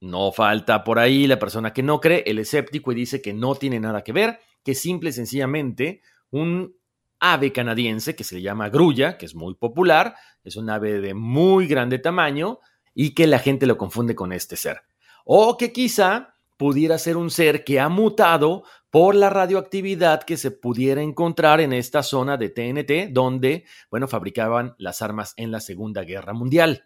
No 0.00 0.32
falta 0.32 0.82
por 0.82 0.98
ahí 0.98 1.28
la 1.28 1.38
persona 1.38 1.72
que 1.72 1.84
no 1.84 2.00
cree, 2.00 2.24
el 2.26 2.40
escéptico 2.40 2.90
y 2.90 2.96
dice 2.96 3.22
que 3.22 3.32
no 3.32 3.54
tiene 3.54 3.78
nada 3.78 4.02
que 4.02 4.12
ver, 4.12 4.40
que 4.64 4.74
simple 4.74 5.10
y 5.10 5.12
sencillamente 5.12 6.02
un 6.30 6.76
ave 7.20 7.52
canadiense 7.52 8.16
que 8.16 8.24
se 8.24 8.42
llama 8.42 8.70
grulla, 8.70 9.18
que 9.18 9.26
es 9.26 9.36
muy 9.36 9.54
popular, 9.54 10.16
es 10.42 10.56
un 10.56 10.68
ave 10.68 11.00
de 11.00 11.14
muy 11.14 11.68
grande 11.68 12.00
tamaño 12.00 12.58
y 12.92 13.14
que 13.14 13.28
la 13.28 13.38
gente 13.38 13.66
lo 13.66 13.78
confunde 13.78 14.16
con 14.16 14.32
este 14.32 14.56
ser. 14.56 14.82
O 15.24 15.56
que 15.56 15.72
quizá 15.72 16.34
pudiera 16.56 16.98
ser 16.98 17.16
un 17.16 17.30
ser 17.30 17.62
que 17.62 17.78
ha 17.78 17.88
mutado 17.88 18.64
por 18.90 19.14
la 19.14 19.30
radioactividad 19.30 20.22
que 20.24 20.36
se 20.36 20.50
pudiera 20.50 21.02
encontrar 21.02 21.60
en 21.60 21.72
esta 21.72 22.02
zona 22.02 22.36
de 22.36 22.48
TNT, 22.50 23.12
donde, 23.12 23.64
bueno, 23.90 24.08
fabricaban 24.08 24.74
las 24.78 25.00
armas 25.00 25.32
en 25.36 25.50
la 25.50 25.60
Segunda 25.60 26.02
Guerra 26.02 26.32
Mundial. 26.32 26.84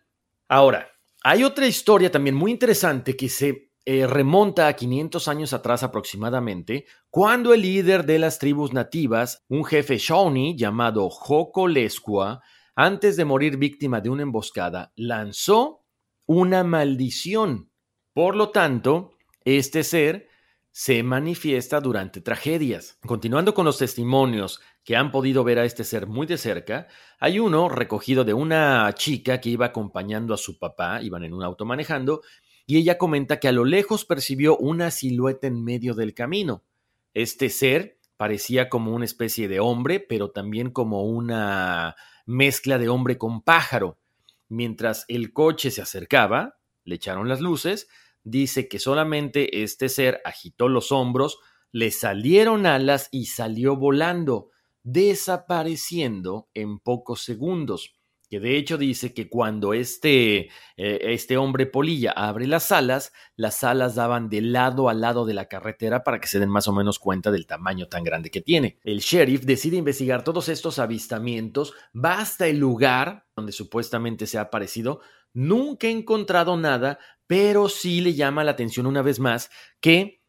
Ahora, 0.48 0.88
hay 1.22 1.42
otra 1.42 1.66
historia 1.66 2.10
también 2.10 2.36
muy 2.36 2.50
interesante 2.50 3.16
que 3.16 3.28
se 3.28 3.70
eh, 3.86 4.06
remonta 4.06 4.68
a 4.68 4.74
500 4.74 5.28
años 5.28 5.52
atrás 5.52 5.82
aproximadamente, 5.82 6.86
cuando 7.10 7.52
el 7.52 7.62
líder 7.62 8.04
de 8.04 8.18
las 8.18 8.38
tribus 8.38 8.72
nativas, 8.72 9.44
un 9.48 9.64
jefe 9.64 9.98
Shawnee 9.98 10.56
llamado 10.56 11.08
Jocolescua, 11.10 12.42
antes 12.76 13.16
de 13.16 13.24
morir 13.24 13.56
víctima 13.56 14.00
de 14.00 14.10
una 14.10 14.22
emboscada, 14.22 14.92
lanzó 14.96 15.84
una 16.26 16.64
maldición. 16.64 17.70
Por 18.14 18.36
lo 18.36 18.50
tanto, 18.50 19.10
este 19.44 19.84
ser 19.84 20.28
se 20.76 21.04
manifiesta 21.04 21.80
durante 21.80 22.20
tragedias. 22.20 22.98
Continuando 23.06 23.54
con 23.54 23.64
los 23.64 23.78
testimonios 23.78 24.60
que 24.82 24.96
han 24.96 25.12
podido 25.12 25.44
ver 25.44 25.60
a 25.60 25.64
este 25.64 25.84
ser 25.84 26.08
muy 26.08 26.26
de 26.26 26.36
cerca, 26.36 26.88
hay 27.20 27.38
uno 27.38 27.68
recogido 27.68 28.24
de 28.24 28.34
una 28.34 28.92
chica 28.94 29.40
que 29.40 29.50
iba 29.50 29.66
acompañando 29.66 30.34
a 30.34 30.36
su 30.36 30.58
papá, 30.58 31.00
iban 31.00 31.22
en 31.22 31.32
un 31.32 31.44
auto 31.44 31.64
manejando, 31.64 32.22
y 32.66 32.76
ella 32.76 32.98
comenta 32.98 33.38
que 33.38 33.46
a 33.46 33.52
lo 33.52 33.64
lejos 33.64 34.04
percibió 34.04 34.56
una 34.56 34.90
silueta 34.90 35.46
en 35.46 35.62
medio 35.62 35.94
del 35.94 36.12
camino. 36.12 36.64
Este 37.14 37.50
ser 37.50 38.00
parecía 38.16 38.68
como 38.68 38.96
una 38.96 39.04
especie 39.04 39.46
de 39.46 39.60
hombre, 39.60 40.00
pero 40.00 40.32
también 40.32 40.72
como 40.72 41.04
una 41.04 41.94
mezcla 42.26 42.78
de 42.78 42.88
hombre 42.88 43.16
con 43.16 43.42
pájaro. 43.42 43.96
Mientras 44.48 45.04
el 45.06 45.32
coche 45.32 45.70
se 45.70 45.82
acercaba, 45.82 46.56
le 46.82 46.96
echaron 46.96 47.28
las 47.28 47.40
luces, 47.40 47.86
dice 48.24 48.68
que 48.68 48.78
solamente 48.78 49.62
este 49.62 49.88
ser 49.88 50.20
agitó 50.24 50.68
los 50.68 50.90
hombros, 50.90 51.38
le 51.70 51.90
salieron 51.90 52.66
alas 52.66 53.08
y 53.12 53.26
salió 53.26 53.76
volando, 53.76 54.50
desapareciendo 54.82 56.48
en 56.54 56.78
pocos 56.78 57.22
segundos. 57.22 57.94
Que 58.30 58.40
de 58.40 58.56
hecho 58.56 58.78
dice 58.78 59.12
que 59.12 59.28
cuando 59.28 59.74
este, 59.74 60.48
eh, 60.76 60.98
este 61.02 61.36
hombre 61.36 61.66
polilla 61.66 62.10
abre 62.12 62.46
las 62.46 62.72
alas, 62.72 63.12
las 63.36 63.62
alas 63.62 63.94
daban 63.94 64.28
de 64.28 64.40
lado 64.40 64.88
a 64.88 64.94
lado 64.94 65.26
de 65.26 65.34
la 65.34 65.46
carretera 65.46 66.02
para 66.02 66.20
que 66.20 66.26
se 66.26 66.40
den 66.40 66.48
más 66.48 66.66
o 66.66 66.72
menos 66.72 66.98
cuenta 66.98 67.30
del 67.30 67.46
tamaño 67.46 67.86
tan 67.86 68.02
grande 68.02 68.30
que 68.30 68.40
tiene. 68.40 68.78
El 68.82 69.00
sheriff 69.00 69.42
decide 69.42 69.76
investigar 69.76 70.24
todos 70.24 70.48
estos 70.48 70.78
avistamientos, 70.78 71.74
va 71.94 72.18
hasta 72.18 72.46
el 72.46 72.58
lugar 72.58 73.26
donde 73.36 73.52
supuestamente 73.52 74.26
se 74.26 74.38
ha 74.38 74.42
aparecido, 74.42 75.00
nunca 75.32 75.86
he 75.86 75.90
encontrado 75.90 76.56
nada, 76.56 76.98
pero 77.26 77.68
sí 77.68 78.00
le 78.00 78.14
llama 78.14 78.44
la 78.44 78.52
atención 78.52 78.86
una 78.86 79.02
vez 79.02 79.20
más 79.20 79.50
que 79.80 80.20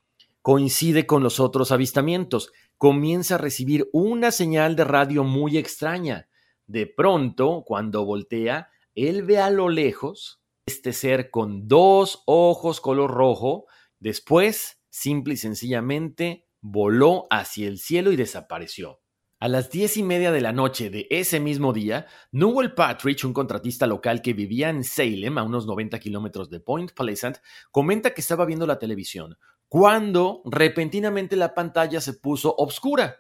coincide 0.41 1.05
con 1.05 1.23
los 1.23 1.39
otros 1.39 1.71
avistamientos. 1.71 2.51
Comienza 2.77 3.35
a 3.35 3.39
recibir 3.39 3.89
una 3.93 4.31
señal 4.31 4.75
de 4.75 4.83
radio 4.83 5.23
muy 5.23 5.57
extraña. 5.57 6.29
De 6.67 6.87
pronto, 6.87 7.63
cuando 7.65 8.05
voltea, 8.05 8.69
él 8.95 9.23
ve 9.23 9.39
a 9.39 9.49
lo 9.49 9.69
lejos 9.69 10.41
este 10.65 10.93
ser 10.93 11.29
con 11.29 11.67
dos 11.67 12.23
ojos 12.25 12.81
color 12.81 13.11
rojo. 13.11 13.65
Después, 13.99 14.81
simple 14.89 15.35
y 15.35 15.37
sencillamente, 15.37 16.47
voló 16.61 17.27
hacia 17.29 17.67
el 17.67 17.77
cielo 17.77 18.11
y 18.11 18.15
desapareció. 18.15 19.01
A 19.37 19.49
las 19.49 19.69
diez 19.69 19.97
y 19.97 20.03
media 20.03 20.31
de 20.31 20.39
la 20.39 20.53
noche 20.53 20.89
de 20.89 21.07
ese 21.09 21.41
mismo 21.41 21.73
día, 21.73 22.07
Newell 22.31 22.73
Patridge, 22.73 23.25
un 23.25 23.33
contratista 23.33 23.85
local 23.85 24.21
que 24.21 24.33
vivía 24.33 24.69
en 24.69 24.85
Salem, 24.85 25.37
a 25.37 25.43
unos 25.43 25.67
90 25.67 25.99
kilómetros 25.99 26.49
de 26.49 26.61
Point 26.61 26.93
Pleasant, 26.93 27.37
comenta 27.69 28.13
que 28.13 28.21
estaba 28.21 28.45
viendo 28.45 28.65
la 28.65 28.79
televisión 28.79 29.37
cuando 29.67 30.41
repentinamente 30.45 31.35
la 31.35 31.53
pantalla 31.53 31.99
se 31.99 32.13
puso 32.13 32.55
oscura 32.57 33.17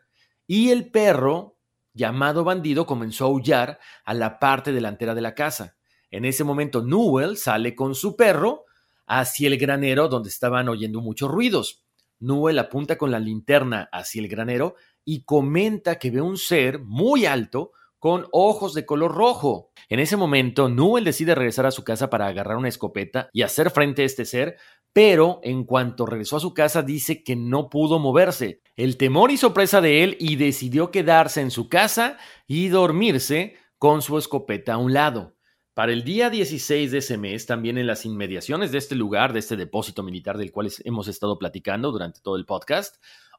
y 0.47 0.69
el 0.69 0.89
perro, 0.89 1.57
llamado 1.93 2.45
bandido, 2.45 2.85
comenzó 2.85 3.25
a 3.25 3.27
aullar 3.27 3.79
a 4.05 4.13
la 4.13 4.39
parte 4.39 4.71
delantera 4.71 5.15
de 5.15 5.21
la 5.21 5.35
casa. 5.35 5.75
En 6.11 6.23
ese 6.23 6.45
momento, 6.45 6.81
Newell 6.81 7.35
sale 7.35 7.75
con 7.75 7.93
su 7.93 8.15
perro 8.15 8.63
hacia 9.05 9.47
el 9.47 9.57
granero 9.57 10.07
donde 10.07 10.29
estaban 10.29 10.69
oyendo 10.69 11.01
muchos 11.01 11.29
ruidos. 11.29 11.83
Newell 12.19 12.59
apunta 12.59 12.97
con 12.97 13.11
la 13.11 13.19
linterna 13.19 13.89
hacia 13.91 14.21
el 14.21 14.29
granero 14.29 14.75
y 15.05 15.23
comenta 15.23 15.99
que 15.99 16.11
ve 16.11 16.19
un 16.19 16.37
ser 16.37 16.79
muy 16.79 17.25
alto 17.25 17.71
con 17.99 18.27
ojos 18.31 18.73
de 18.73 18.85
color 18.85 19.15
rojo. 19.15 19.71
En 19.87 19.99
ese 19.99 20.17
momento, 20.17 20.69
Newell 20.69 21.05
decide 21.05 21.33
regresar 21.33 21.65
a 21.65 21.71
su 21.71 21.83
casa 21.83 22.09
para 22.09 22.27
agarrar 22.27 22.57
una 22.57 22.67
escopeta 22.67 23.29
y 23.31 23.43
hacer 23.43 23.71
frente 23.71 24.01
a 24.01 24.05
este 24.05 24.25
ser, 24.25 24.57
pero 24.93 25.39
en 25.43 25.63
cuanto 25.63 26.05
regresó 26.05 26.37
a 26.37 26.39
su 26.41 26.53
casa 26.53 26.81
dice 26.81 27.23
que 27.23 27.35
no 27.35 27.69
pudo 27.69 27.99
moverse. 27.99 28.61
El 28.75 28.97
temor 28.97 29.31
hizo 29.31 29.53
presa 29.53 29.81
de 29.81 30.03
él 30.03 30.17
y 30.19 30.35
decidió 30.35 30.91
quedarse 30.91 31.41
en 31.41 31.51
su 31.51 31.69
casa 31.69 32.17
y 32.47 32.67
dormirse 32.67 33.55
con 33.77 34.01
su 34.01 34.17
escopeta 34.17 34.73
a 34.73 34.77
un 34.77 34.93
lado. 34.93 35.35
Para 35.75 35.91
el 35.91 36.05
día 36.05 36.29
16 36.29 36.89
de 36.91 36.99
ese 36.99 37.17
mes, 37.17 37.45
también 37.45 37.77
en 37.77 37.85
las 37.85 38.05
inmediaciones 38.05 38.71
de 38.71 38.77
este 38.77 38.95
lugar, 38.95 39.33
de 39.33 39.39
este 39.39 39.57
depósito 39.57 40.03
militar 40.03 40.37
del 40.37 40.53
cual 40.53 40.71
hemos 40.85 41.09
estado 41.09 41.37
platicando 41.37 41.91
durante 41.91 42.21
todo 42.21 42.37
el 42.37 42.45
podcast, 42.45 42.95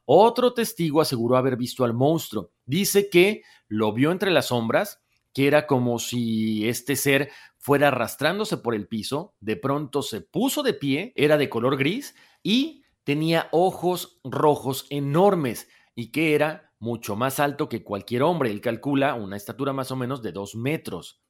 otro 0.09 0.53
testigo 0.53 1.01
aseguró 1.01 1.35
haber 1.35 1.57
visto 1.57 1.83
al 1.83 1.93
monstruo. 1.93 2.51
Dice 2.65 3.09
que 3.09 3.43
lo 3.67 3.91
vio 3.91 4.11
entre 4.11 4.31
las 4.31 4.47
sombras, 4.47 5.01
que 5.33 5.47
era 5.47 5.67
como 5.67 5.99
si 5.99 6.67
este 6.67 6.95
ser 6.95 7.29
fuera 7.57 7.89
arrastrándose 7.89 8.55
por 8.55 8.73
el 8.73 8.87
piso, 8.87 9.35
de 9.41 9.57
pronto 9.57 10.01
se 10.01 10.21
puso 10.21 10.63
de 10.63 10.73
pie, 10.73 11.11
era 11.17 11.37
de 11.37 11.49
color 11.49 11.75
gris 11.75 12.15
y 12.41 12.83
tenía 13.03 13.49
ojos 13.51 14.21
rojos 14.23 14.87
enormes 14.89 15.67
y 15.93 16.11
que 16.11 16.35
era 16.35 16.71
mucho 16.79 17.17
más 17.17 17.41
alto 17.41 17.67
que 17.67 17.83
cualquier 17.83 18.23
hombre. 18.23 18.49
Él 18.49 18.61
calcula 18.61 19.13
una 19.13 19.35
estatura 19.35 19.73
más 19.73 19.91
o 19.91 19.97
menos 19.97 20.23
de 20.23 20.31
dos 20.31 20.55
metros. 20.55 21.21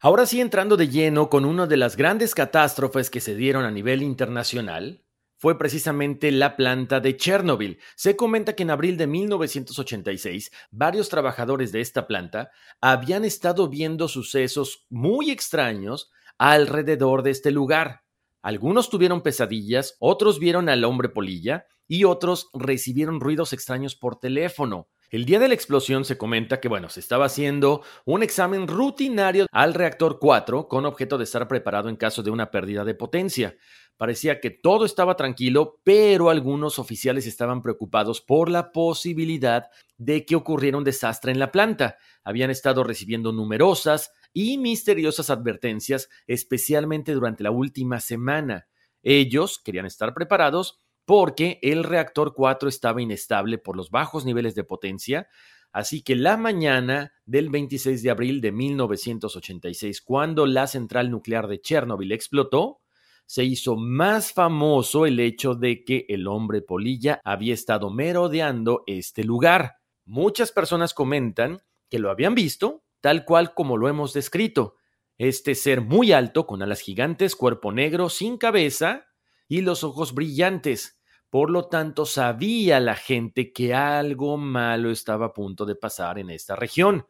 Ahora 0.00 0.26
sí, 0.26 0.40
entrando 0.40 0.76
de 0.76 0.88
lleno 0.88 1.30
con 1.30 1.44
una 1.44 1.68
de 1.68 1.76
las 1.76 1.96
grandes 1.96 2.34
catástrofes 2.34 3.08
que 3.08 3.20
se 3.20 3.36
dieron 3.36 3.64
a 3.64 3.70
nivel 3.70 4.02
internacional, 4.02 5.05
fue 5.36 5.58
precisamente 5.58 6.30
la 6.32 6.56
planta 6.56 7.00
de 7.00 7.16
Chernobyl. 7.16 7.78
Se 7.94 8.16
comenta 8.16 8.54
que 8.54 8.62
en 8.62 8.70
abril 8.70 8.96
de 8.96 9.06
1986, 9.06 10.50
varios 10.70 11.08
trabajadores 11.08 11.72
de 11.72 11.80
esta 11.80 12.06
planta 12.06 12.50
habían 12.80 13.24
estado 13.24 13.68
viendo 13.68 14.08
sucesos 14.08 14.86
muy 14.88 15.30
extraños 15.30 16.10
alrededor 16.38 17.22
de 17.22 17.30
este 17.30 17.50
lugar. 17.50 18.02
Algunos 18.42 18.90
tuvieron 18.90 19.22
pesadillas, 19.22 19.96
otros 19.98 20.38
vieron 20.38 20.68
al 20.68 20.84
hombre 20.84 21.08
polilla 21.08 21.66
y 21.88 22.04
otros 22.04 22.48
recibieron 22.54 23.20
ruidos 23.20 23.52
extraños 23.52 23.94
por 23.94 24.18
teléfono. 24.18 24.88
El 25.08 25.24
día 25.24 25.38
de 25.38 25.46
la 25.46 25.54
explosión 25.54 26.04
se 26.04 26.18
comenta 26.18 26.60
que, 26.60 26.66
bueno, 26.66 26.88
se 26.88 26.98
estaba 26.98 27.26
haciendo 27.26 27.82
un 28.04 28.24
examen 28.24 28.66
rutinario 28.66 29.46
al 29.52 29.72
reactor 29.72 30.18
4 30.18 30.66
con 30.66 30.84
objeto 30.84 31.16
de 31.16 31.24
estar 31.24 31.46
preparado 31.46 31.88
en 31.88 31.94
caso 31.94 32.24
de 32.24 32.30
una 32.30 32.50
pérdida 32.50 32.84
de 32.84 32.96
potencia. 32.96 33.56
Parecía 33.96 34.40
que 34.40 34.50
todo 34.50 34.84
estaba 34.84 35.16
tranquilo, 35.16 35.80
pero 35.82 36.28
algunos 36.28 36.78
oficiales 36.78 37.26
estaban 37.26 37.62
preocupados 37.62 38.20
por 38.20 38.50
la 38.50 38.70
posibilidad 38.70 39.70
de 39.96 40.26
que 40.26 40.36
ocurriera 40.36 40.76
un 40.76 40.84
desastre 40.84 41.32
en 41.32 41.38
la 41.38 41.50
planta. 41.50 41.96
Habían 42.22 42.50
estado 42.50 42.84
recibiendo 42.84 43.32
numerosas 43.32 44.12
y 44.34 44.58
misteriosas 44.58 45.30
advertencias, 45.30 46.10
especialmente 46.26 47.12
durante 47.12 47.42
la 47.42 47.50
última 47.50 48.00
semana. 48.00 48.66
Ellos 49.02 49.58
querían 49.64 49.86
estar 49.86 50.12
preparados 50.12 50.78
porque 51.06 51.58
el 51.62 51.82
reactor 51.82 52.34
4 52.34 52.68
estaba 52.68 53.00
inestable 53.00 53.56
por 53.56 53.76
los 53.76 53.90
bajos 53.90 54.26
niveles 54.26 54.54
de 54.54 54.64
potencia, 54.64 55.28
así 55.72 56.02
que 56.02 56.16
la 56.16 56.36
mañana 56.36 57.14
del 57.24 57.48
26 57.48 58.02
de 58.02 58.10
abril 58.10 58.40
de 58.42 58.52
1986, 58.52 60.02
cuando 60.02 60.44
la 60.44 60.66
central 60.66 61.10
nuclear 61.10 61.46
de 61.46 61.60
Chernobyl 61.60 62.12
explotó, 62.12 62.82
se 63.26 63.44
hizo 63.44 63.76
más 63.76 64.32
famoso 64.32 65.04
el 65.04 65.20
hecho 65.20 65.54
de 65.54 65.84
que 65.84 66.06
el 66.08 66.26
hombre 66.28 66.62
polilla 66.62 67.20
había 67.24 67.54
estado 67.54 67.90
merodeando 67.90 68.84
este 68.86 69.24
lugar. 69.24 69.76
Muchas 70.04 70.52
personas 70.52 70.94
comentan 70.94 71.60
que 71.90 71.98
lo 71.98 72.10
habían 72.10 72.34
visto 72.34 72.84
tal 73.00 73.24
cual 73.24 73.54
como 73.54 73.76
lo 73.76 73.88
hemos 73.88 74.12
descrito. 74.12 74.76
Este 75.18 75.54
ser 75.54 75.80
muy 75.80 76.12
alto, 76.12 76.46
con 76.46 76.62
alas 76.62 76.80
gigantes, 76.80 77.36
cuerpo 77.36 77.72
negro, 77.72 78.08
sin 78.08 78.36
cabeza 78.36 79.06
y 79.48 79.60
los 79.60 79.84
ojos 79.84 80.12
brillantes. 80.12 81.00
Por 81.30 81.50
lo 81.50 81.68
tanto, 81.68 82.04
sabía 82.04 82.80
la 82.80 82.96
gente 82.96 83.52
que 83.52 83.74
algo 83.74 84.36
malo 84.36 84.90
estaba 84.90 85.26
a 85.26 85.32
punto 85.32 85.64
de 85.66 85.74
pasar 85.74 86.18
en 86.18 86.30
esta 86.30 86.56
región. 86.56 87.06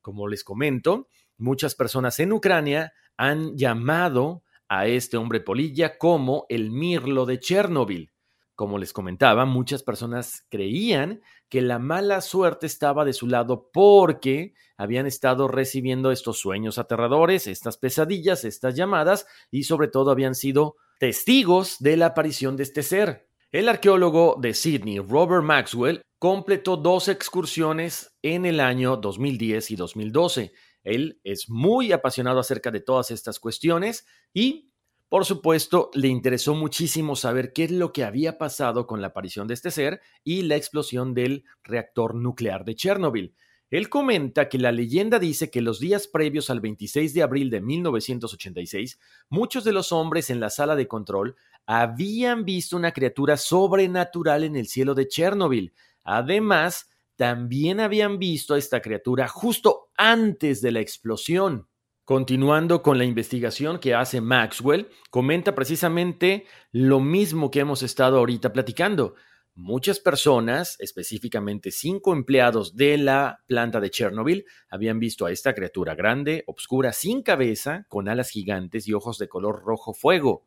Como 0.00 0.28
les 0.28 0.44
comento, 0.44 1.08
muchas 1.36 1.74
personas 1.74 2.18
en 2.20 2.32
Ucrania 2.32 2.92
han 3.16 3.56
llamado 3.56 4.42
a 4.68 4.86
este 4.86 5.16
hombre 5.16 5.40
polilla 5.40 5.98
como 5.98 6.46
el 6.48 6.70
Mirlo 6.70 7.26
de 7.26 7.40
Chernobyl. 7.40 8.12
Como 8.54 8.78
les 8.78 8.92
comentaba, 8.92 9.44
muchas 9.44 9.82
personas 9.82 10.44
creían 10.48 11.22
que 11.48 11.62
la 11.62 11.78
mala 11.78 12.20
suerte 12.20 12.66
estaba 12.66 13.04
de 13.04 13.12
su 13.12 13.28
lado 13.28 13.70
porque 13.72 14.54
habían 14.76 15.06
estado 15.06 15.46
recibiendo 15.46 16.10
estos 16.10 16.38
sueños 16.38 16.76
aterradores, 16.78 17.46
estas 17.46 17.76
pesadillas, 17.76 18.44
estas 18.44 18.74
llamadas 18.74 19.26
y 19.50 19.62
sobre 19.62 19.88
todo 19.88 20.10
habían 20.10 20.34
sido 20.34 20.76
testigos 20.98 21.76
de 21.78 21.96
la 21.96 22.06
aparición 22.06 22.56
de 22.56 22.64
este 22.64 22.82
ser. 22.82 23.28
El 23.52 23.68
arqueólogo 23.68 24.36
de 24.40 24.52
Sydney, 24.52 24.98
Robert 24.98 25.44
Maxwell, 25.44 26.02
completó 26.18 26.76
dos 26.76 27.08
excursiones 27.08 28.12
en 28.22 28.44
el 28.44 28.60
año 28.60 28.96
2010 28.96 29.70
y 29.70 29.76
2012. 29.76 30.52
Él 30.88 31.20
es 31.24 31.48
muy 31.48 31.92
apasionado 31.92 32.40
acerca 32.40 32.70
de 32.70 32.80
todas 32.80 33.10
estas 33.10 33.38
cuestiones 33.38 34.06
y, 34.32 34.70
por 35.08 35.24
supuesto, 35.24 35.90
le 35.94 36.08
interesó 36.08 36.54
muchísimo 36.54 37.16
saber 37.16 37.52
qué 37.52 37.64
es 37.64 37.70
lo 37.70 37.92
que 37.92 38.04
había 38.04 38.38
pasado 38.38 38.86
con 38.86 39.00
la 39.00 39.08
aparición 39.08 39.48
de 39.48 39.54
este 39.54 39.70
ser 39.70 40.00
y 40.24 40.42
la 40.42 40.56
explosión 40.56 41.14
del 41.14 41.44
reactor 41.62 42.14
nuclear 42.14 42.64
de 42.64 42.74
Chernobyl. 42.74 43.34
Él 43.70 43.90
comenta 43.90 44.48
que 44.48 44.56
la 44.56 44.72
leyenda 44.72 45.18
dice 45.18 45.50
que 45.50 45.60
los 45.60 45.78
días 45.78 46.06
previos 46.06 46.48
al 46.48 46.60
26 46.60 47.12
de 47.12 47.22
abril 47.22 47.50
de 47.50 47.60
1986, 47.60 48.98
muchos 49.28 49.62
de 49.64 49.72
los 49.72 49.92
hombres 49.92 50.30
en 50.30 50.40
la 50.40 50.48
sala 50.48 50.74
de 50.74 50.88
control 50.88 51.36
habían 51.66 52.46
visto 52.46 52.78
una 52.78 52.92
criatura 52.92 53.36
sobrenatural 53.36 54.44
en 54.44 54.56
el 54.56 54.68
cielo 54.68 54.94
de 54.94 55.06
Chernobyl. 55.06 55.74
Además, 56.02 56.88
también 57.18 57.80
habían 57.80 58.20
visto 58.20 58.54
a 58.54 58.58
esta 58.58 58.80
criatura 58.80 59.26
justo 59.26 59.90
antes 59.96 60.62
de 60.62 60.70
la 60.70 60.78
explosión. 60.78 61.68
Continuando 62.04 62.80
con 62.80 62.96
la 62.96 63.04
investigación 63.04 63.80
que 63.80 63.92
hace 63.92 64.20
Maxwell, 64.20 64.88
comenta 65.10 65.54
precisamente 65.54 66.46
lo 66.70 67.00
mismo 67.00 67.50
que 67.50 67.58
hemos 67.58 67.82
estado 67.82 68.18
ahorita 68.18 68.52
platicando. 68.52 69.16
Muchas 69.54 69.98
personas, 69.98 70.76
específicamente 70.78 71.72
cinco 71.72 72.12
empleados 72.12 72.76
de 72.76 72.96
la 72.96 73.42
planta 73.48 73.80
de 73.80 73.90
Chernobyl, 73.90 74.46
habían 74.70 75.00
visto 75.00 75.26
a 75.26 75.32
esta 75.32 75.54
criatura 75.54 75.96
grande, 75.96 76.44
oscura, 76.46 76.92
sin 76.92 77.22
cabeza, 77.22 77.84
con 77.88 78.08
alas 78.08 78.30
gigantes 78.30 78.86
y 78.86 78.94
ojos 78.94 79.18
de 79.18 79.28
color 79.28 79.64
rojo 79.64 79.92
fuego. 79.92 80.44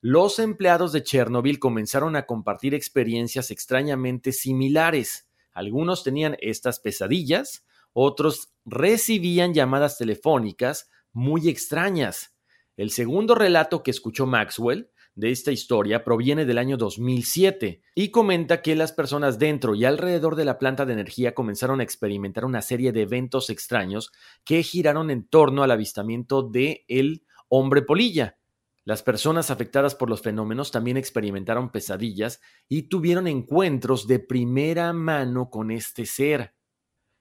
Los 0.00 0.38
empleados 0.38 0.92
de 0.92 1.02
Chernobyl 1.02 1.58
comenzaron 1.58 2.14
a 2.14 2.24
compartir 2.24 2.72
experiencias 2.72 3.50
extrañamente 3.50 4.30
similares. 4.30 5.28
Algunos 5.54 6.02
tenían 6.04 6.36
estas 6.40 6.80
pesadillas, 6.80 7.64
otros 7.92 8.52
recibían 8.66 9.54
llamadas 9.54 9.96
telefónicas 9.96 10.90
muy 11.12 11.48
extrañas. 11.48 12.36
El 12.76 12.90
segundo 12.90 13.34
relato 13.34 13.82
que 13.82 13.92
escuchó 13.92 14.26
Maxwell 14.26 14.90
de 15.14 15.30
esta 15.30 15.52
historia 15.52 16.02
proviene 16.02 16.44
del 16.44 16.58
año 16.58 16.76
2007 16.76 17.82
y 17.94 18.08
comenta 18.08 18.62
que 18.62 18.74
las 18.74 18.92
personas 18.92 19.38
dentro 19.38 19.76
y 19.76 19.84
alrededor 19.84 20.34
de 20.34 20.44
la 20.44 20.58
planta 20.58 20.84
de 20.84 20.92
energía 20.92 21.34
comenzaron 21.34 21.80
a 21.80 21.84
experimentar 21.84 22.44
una 22.44 22.62
serie 22.62 22.90
de 22.90 23.02
eventos 23.02 23.48
extraños 23.48 24.10
que 24.44 24.62
giraron 24.64 25.10
en 25.10 25.28
torno 25.28 25.62
al 25.62 25.70
avistamiento 25.70 26.42
de 26.42 26.84
el 26.88 27.24
hombre 27.48 27.82
polilla. 27.82 28.38
Las 28.84 29.02
personas 29.02 29.50
afectadas 29.50 29.94
por 29.94 30.10
los 30.10 30.20
fenómenos 30.20 30.70
también 30.70 30.98
experimentaron 30.98 31.70
pesadillas 31.70 32.40
y 32.68 32.82
tuvieron 32.82 33.26
encuentros 33.26 34.06
de 34.06 34.18
primera 34.18 34.92
mano 34.92 35.48
con 35.48 35.70
este 35.70 36.04
ser. 36.04 36.54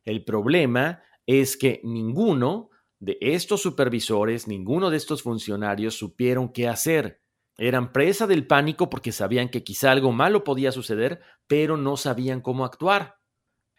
El 0.04 0.26
problema 0.26 1.02
es 1.26 1.56
que 1.56 1.80
ninguno 1.84 2.70
de 3.00 3.18
estos 3.22 3.62
supervisores, 3.62 4.48
ninguno 4.48 4.90
de 4.90 4.98
estos 4.98 5.24
funcionarios 5.24 5.96
supieron 5.96 6.52
qué 6.52 6.68
hacer. 6.68 7.22
Eran 7.58 7.94
presa 7.94 8.28
del 8.28 8.46
pánico 8.46 8.90
porque 8.90 9.14
sabían 9.14 9.48
que 9.48 9.64
quizá 9.64 9.92
algo 9.92 10.12
malo 10.12 10.44
podía 10.44 10.72
suceder, 10.74 11.22
pero 11.48 11.78
no 11.78 11.96
sabían 11.96 12.42
cómo 12.42 12.66
actuar. 12.66 13.23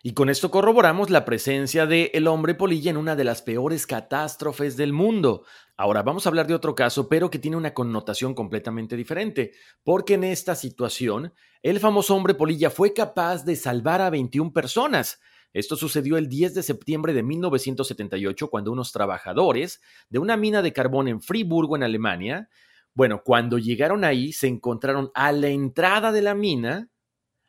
Y 0.07 0.13
con 0.13 0.29
esto 0.29 0.51
corroboramos 0.51 1.09
la 1.09 1.25
presencia 1.25 1.87
de 1.87 2.11
el 2.13 2.27
hombre 2.27 2.55
polilla 2.55 2.91
en 2.91 2.99
una 2.99 3.17
de 3.17 3.25
las 3.25 3.41
peores 3.41 3.87
catástrofes 3.87 4.77
del 4.77 4.93
mundo. 4.93 5.47
Ahora 5.79 6.03
vamos 6.03 6.27
a 6.27 6.29
hablar 6.29 6.47
de 6.47 6.53
otro 6.53 6.75
caso, 6.75 7.09
pero 7.09 7.31
que 7.31 7.39
tiene 7.39 7.57
una 7.57 7.73
connotación 7.73 8.35
completamente 8.35 8.97
diferente, 8.97 9.53
porque 9.83 10.13
en 10.13 10.25
esta 10.25 10.57
situación, 10.57 11.33
el 11.63 11.81
famoso 11.81 12.15
hombre 12.15 12.35
polilla 12.35 12.69
fue 12.69 12.93
capaz 12.93 13.47
de 13.47 13.57
salvar 13.57 14.03
a 14.03 14.11
21 14.11 14.53
personas. 14.53 15.23
Esto 15.55 15.75
sucedió 15.75 16.19
el 16.19 16.29
10 16.29 16.53
de 16.53 16.63
septiembre 16.63 17.15
de 17.15 17.23
1978, 17.23 18.51
cuando 18.51 18.73
unos 18.73 18.93
trabajadores 18.93 19.81
de 20.11 20.19
una 20.19 20.37
mina 20.37 20.61
de 20.61 20.75
carbón 20.75 21.09
en 21.09 21.23
Friburgo, 21.23 21.77
en 21.77 21.83
Alemania, 21.83 22.51
bueno, 22.93 23.23
cuando 23.25 23.57
llegaron 23.57 24.05
ahí 24.05 24.35
se 24.35 24.49
encontraron 24.49 25.11
a 25.15 25.33
la 25.33 25.49
entrada 25.49 26.13
de 26.13 26.21
la 26.21 26.35
mina 26.35 26.91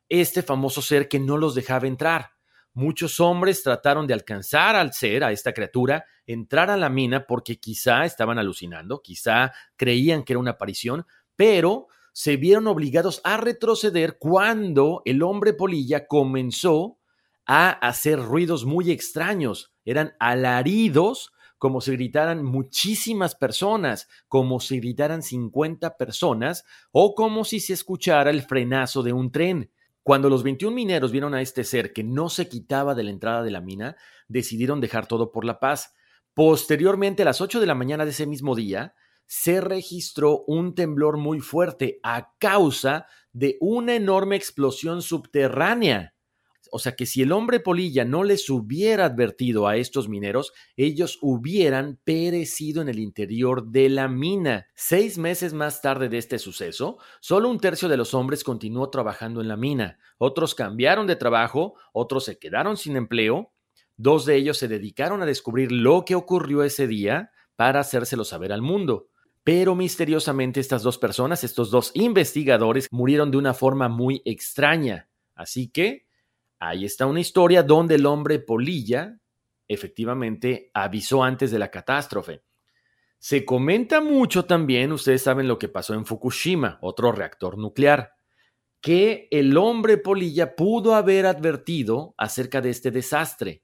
este 0.07 0.41
famoso 0.41 0.81
ser 0.81 1.09
que 1.09 1.19
no 1.19 1.35
los 1.35 1.53
dejaba 1.53 1.87
entrar. 1.87 2.34
Muchos 2.75 3.21
hombres 3.21 3.63
trataron 3.63 4.05
de 4.05 4.13
alcanzar 4.13 4.75
al 4.75 4.91
ser, 4.91 5.23
a 5.23 5.31
esta 5.31 5.53
criatura, 5.53 6.03
entrar 6.27 6.69
a 6.69 6.75
la 6.75 6.89
mina 6.89 7.25
porque 7.25 7.57
quizá 7.57 8.03
estaban 8.03 8.37
alucinando, 8.37 9.01
quizá 9.01 9.53
creían 9.77 10.23
que 10.23 10.33
era 10.33 10.41
una 10.41 10.51
aparición, 10.51 11.07
pero 11.37 11.87
se 12.11 12.35
vieron 12.35 12.67
obligados 12.67 13.21
a 13.23 13.37
retroceder 13.37 14.17
cuando 14.17 15.01
el 15.05 15.23
hombre 15.23 15.53
polilla 15.53 16.05
comenzó 16.05 16.99
a 17.45 17.69
hacer 17.69 18.19
ruidos 18.19 18.65
muy 18.65 18.91
extraños. 18.91 19.73
Eran 19.85 20.13
alaridos 20.19 21.31
como 21.57 21.79
si 21.79 21.93
gritaran 21.93 22.43
muchísimas 22.43 23.35
personas, 23.35 24.09
como 24.27 24.59
si 24.59 24.81
gritaran 24.81 25.23
50 25.23 25.95
personas 25.95 26.65
o 26.91 27.15
como 27.15 27.45
si 27.45 27.61
se 27.61 27.71
escuchara 27.71 28.31
el 28.31 28.41
frenazo 28.41 29.01
de 29.01 29.13
un 29.13 29.31
tren. 29.31 29.71
Cuando 30.05 30.29
los 30.29 30.43
21 30.43 30.75
mineros 30.75 31.11
vieron 31.11 31.33
a 31.33 31.41
este 31.41 31.63
ser 31.63 31.91
que 31.91 32.03
no 32.03 32.29
se 32.29 32.47
quitaba 32.47 32.93
de 32.93 33.03
la 33.03 33.09
entrada 33.09 33.41
de 33.41 33.49
la 33.49 33.59
mina, 33.59 33.97
decidieron 34.27 34.79
dejar 34.79 35.07
todo 35.07 35.31
por 35.31 35.45
la 35.45 35.59
paz. 35.59 35.95
Posteriormente, 36.35 37.23
a 37.23 37.25
las 37.25 37.41
8 37.41 37.59
de 37.59 37.65
la 37.65 37.73
mañana 37.73 38.05
de 38.05 38.11
ese 38.11 38.27
mismo 38.27 38.53
día, 38.53 38.93
se 39.25 39.61
registró 39.61 40.43
un 40.45 40.75
temblor 40.75 41.17
muy 41.17 41.39
fuerte 41.39 41.99
a 42.03 42.35
causa 42.37 43.07
de 43.33 43.57
una 43.59 43.95
enorme 43.95 44.35
explosión 44.35 45.01
subterránea. 45.01 46.13
O 46.71 46.79
sea 46.79 46.95
que 46.95 47.05
si 47.05 47.21
el 47.21 47.31
hombre 47.31 47.59
polilla 47.59 48.05
no 48.05 48.23
les 48.23 48.49
hubiera 48.49 49.05
advertido 49.05 49.67
a 49.67 49.77
estos 49.77 50.09
mineros, 50.09 50.53
ellos 50.75 51.19
hubieran 51.21 51.99
perecido 52.03 52.81
en 52.81 52.89
el 52.89 52.99
interior 52.99 53.67
de 53.67 53.89
la 53.89 54.07
mina. 54.07 54.67
Seis 54.75 55.17
meses 55.17 55.53
más 55.53 55.81
tarde 55.81 56.09
de 56.09 56.17
este 56.17 56.39
suceso, 56.39 56.97
solo 57.19 57.49
un 57.49 57.59
tercio 57.59 57.89
de 57.89 57.97
los 57.97 58.13
hombres 58.13 58.43
continuó 58.43 58.89
trabajando 58.89 59.41
en 59.41 59.47
la 59.47 59.57
mina. 59.57 59.99
Otros 60.17 60.55
cambiaron 60.55 61.07
de 61.07 61.15
trabajo, 61.15 61.75
otros 61.93 62.25
se 62.25 62.37
quedaron 62.37 62.77
sin 62.77 62.95
empleo. 62.95 63.51
Dos 63.97 64.25
de 64.25 64.35
ellos 64.35 64.57
se 64.57 64.67
dedicaron 64.67 65.21
a 65.21 65.25
descubrir 65.25 65.71
lo 65.71 66.03
que 66.05 66.15
ocurrió 66.15 66.63
ese 66.63 66.87
día 66.87 67.31
para 67.55 67.79
hacérselo 67.79 68.25
saber 68.25 68.51
al 68.51 68.61
mundo. 68.61 69.07
Pero 69.43 69.75
misteriosamente 69.75 70.59
estas 70.59 70.81
dos 70.81 70.97
personas, 70.97 71.43
estos 71.43 71.69
dos 71.69 71.91
investigadores, 71.93 72.87
murieron 72.91 73.29
de 73.29 73.37
una 73.37 73.53
forma 73.53 73.87
muy 73.87 74.21
extraña. 74.25 75.07
Así 75.35 75.67
que 75.67 76.07
Ahí 76.59 76.85
está 76.85 77.05
una 77.05 77.19
historia 77.19 77.63
donde 77.63 77.95
el 77.95 78.05
hombre 78.05 78.39
polilla 78.39 79.19
efectivamente 79.67 80.71
avisó 80.73 81.23
antes 81.23 81.51
de 81.51 81.59
la 81.59 81.71
catástrofe. 81.71 82.43
Se 83.17 83.43
comenta 83.43 84.01
mucho 84.01 84.45
también, 84.45 84.91
ustedes 84.91 85.23
saben 85.23 85.47
lo 85.47 85.57
que 85.57 85.67
pasó 85.67 85.93
en 85.93 86.05
Fukushima, 86.05 86.77
otro 86.81 87.11
reactor 87.11 87.57
nuclear, 87.57 88.13
que 88.79 89.27
el 89.31 89.57
hombre 89.57 89.97
polilla 89.97 90.55
pudo 90.55 90.93
haber 90.93 91.25
advertido 91.25 92.13
acerca 92.17 92.61
de 92.61 92.69
este 92.69 92.91
desastre. 92.91 93.63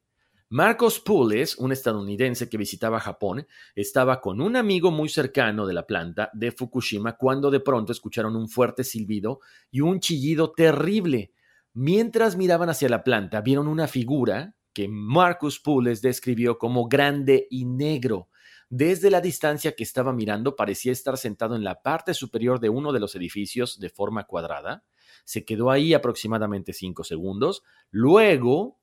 Marcos 0.49 0.99
Pules, 0.99 1.57
un 1.57 1.71
estadounidense 1.71 2.49
que 2.49 2.57
visitaba 2.57 2.99
Japón, 2.99 3.47
estaba 3.75 4.19
con 4.19 4.41
un 4.41 4.55
amigo 4.55 4.91
muy 4.91 5.07
cercano 5.07 5.65
de 5.65 5.73
la 5.73 5.85
planta 5.85 6.29
de 6.33 6.51
Fukushima 6.51 7.15
cuando 7.15 7.49
de 7.51 7.61
pronto 7.61 7.91
escucharon 7.91 8.35
un 8.35 8.49
fuerte 8.49 8.83
silbido 8.83 9.39
y 9.69 9.79
un 9.81 9.99
chillido 9.99 10.51
terrible 10.51 11.31
Mientras 11.73 12.35
miraban 12.35 12.69
hacia 12.69 12.89
la 12.89 13.03
planta, 13.03 13.41
vieron 13.41 13.67
una 13.67 13.87
figura 13.87 14.55
que 14.73 14.87
Marcus 14.87 15.59
Pules 15.59 16.01
describió 16.01 16.57
como 16.57 16.87
grande 16.87 17.47
y 17.49 17.65
negro. 17.65 18.29
Desde 18.69 19.09
la 19.09 19.21
distancia 19.21 19.73
que 19.73 19.83
estaba 19.83 20.13
mirando 20.13 20.55
parecía 20.55 20.91
estar 20.91 21.17
sentado 21.17 21.55
en 21.55 21.63
la 21.63 21.81
parte 21.81 22.13
superior 22.13 22.59
de 22.59 22.69
uno 22.69 22.93
de 22.93 22.99
los 22.99 23.15
edificios 23.15 23.79
de 23.79 23.89
forma 23.89 24.25
cuadrada. 24.25 24.83
Se 25.25 25.43
quedó 25.43 25.71
ahí 25.71 25.93
aproximadamente 25.93 26.73
cinco 26.73 27.03
segundos. 27.03 27.63
Luego 27.89 28.79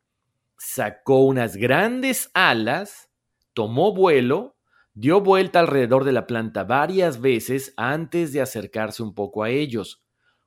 sacó 0.58 1.24
unas 1.24 1.56
grandes 1.56 2.30
alas, 2.34 3.10
tomó 3.54 3.94
vuelo, 3.94 4.56
dio 4.92 5.20
vuelta 5.20 5.60
alrededor 5.60 6.04
de 6.04 6.12
la 6.12 6.26
planta 6.26 6.64
varias 6.64 7.20
veces 7.20 7.72
antes 7.76 8.32
de 8.32 8.42
acercarse 8.42 9.02
un 9.02 9.14
poco 9.14 9.42
a 9.42 9.50
ellos. 9.50 10.02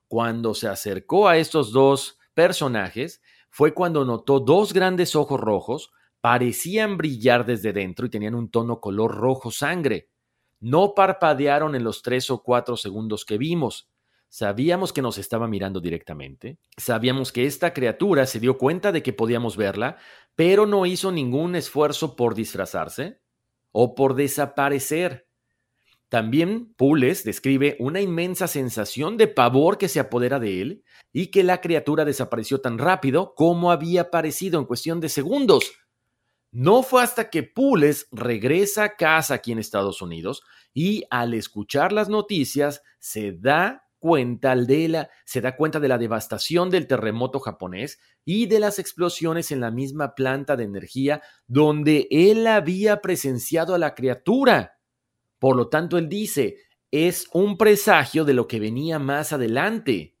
Cuando 0.06 0.54
se 0.54 0.68
acercó 0.68 1.26
a 1.26 1.36
estos 1.36 1.72
dos 1.72 2.18
personajes 2.34 3.22
fue 3.50 3.74
cuando 3.74 4.04
notó 4.04 4.40
dos 4.40 4.72
grandes 4.72 5.14
ojos 5.14 5.40
rojos, 5.40 5.90
parecían 6.20 6.96
brillar 6.96 7.44
desde 7.44 7.72
dentro 7.72 8.06
y 8.06 8.10
tenían 8.10 8.34
un 8.34 8.50
tono 8.50 8.80
color 8.80 9.14
rojo 9.14 9.50
sangre. 9.50 10.08
No 10.60 10.94
parpadearon 10.94 11.74
en 11.74 11.84
los 11.84 12.02
tres 12.02 12.30
o 12.30 12.42
cuatro 12.42 12.76
segundos 12.76 13.24
que 13.24 13.36
vimos. 13.38 13.90
Sabíamos 14.28 14.92
que 14.92 15.02
nos 15.02 15.18
estaba 15.18 15.46
mirando 15.46 15.80
directamente, 15.80 16.56
sabíamos 16.78 17.32
que 17.32 17.44
esta 17.44 17.74
criatura 17.74 18.24
se 18.24 18.40
dio 18.40 18.56
cuenta 18.56 18.90
de 18.90 19.02
que 19.02 19.12
podíamos 19.12 19.58
verla, 19.58 19.98
pero 20.34 20.64
no 20.64 20.86
hizo 20.86 21.12
ningún 21.12 21.54
esfuerzo 21.54 22.16
por 22.16 22.34
disfrazarse 22.34 23.20
o 23.72 23.94
por 23.94 24.14
desaparecer. 24.14 25.26
También 26.12 26.74
Pules 26.74 27.24
describe 27.24 27.74
una 27.78 28.02
inmensa 28.02 28.46
sensación 28.46 29.16
de 29.16 29.28
pavor 29.28 29.78
que 29.78 29.88
se 29.88 29.98
apodera 29.98 30.38
de 30.38 30.60
él 30.60 30.84
y 31.10 31.28
que 31.28 31.42
la 31.42 31.62
criatura 31.62 32.04
desapareció 32.04 32.60
tan 32.60 32.76
rápido 32.76 33.34
como 33.34 33.72
había 33.72 34.02
aparecido 34.02 34.60
en 34.60 34.66
cuestión 34.66 35.00
de 35.00 35.08
segundos. 35.08 35.72
No 36.50 36.82
fue 36.82 37.02
hasta 37.02 37.30
que 37.30 37.42
Pules 37.42 38.08
regresa 38.12 38.84
a 38.84 38.96
casa 38.96 39.32
aquí 39.32 39.52
en 39.52 39.58
Estados 39.58 40.02
Unidos 40.02 40.42
y 40.74 41.04
al 41.08 41.32
escuchar 41.32 41.92
las 41.92 42.10
noticias 42.10 42.82
se 42.98 43.32
da 43.32 43.88
cuenta 43.98 44.54
de 44.54 44.88
la, 44.88 45.10
se 45.24 45.40
da 45.40 45.56
cuenta 45.56 45.80
de 45.80 45.88
la 45.88 45.96
devastación 45.96 46.68
del 46.68 46.86
terremoto 46.88 47.40
japonés 47.40 47.98
y 48.26 48.44
de 48.48 48.60
las 48.60 48.78
explosiones 48.78 49.50
en 49.50 49.60
la 49.60 49.70
misma 49.70 50.14
planta 50.14 50.56
de 50.56 50.64
energía 50.64 51.22
donde 51.46 52.06
él 52.10 52.46
había 52.48 53.00
presenciado 53.00 53.74
a 53.74 53.78
la 53.78 53.94
criatura. 53.94 54.76
Por 55.42 55.56
lo 55.56 55.66
tanto, 55.66 55.98
él 55.98 56.08
dice, 56.08 56.58
es 56.92 57.26
un 57.32 57.58
presagio 57.58 58.24
de 58.24 58.32
lo 58.32 58.46
que 58.46 58.60
venía 58.60 59.00
más 59.00 59.32
adelante. 59.32 60.16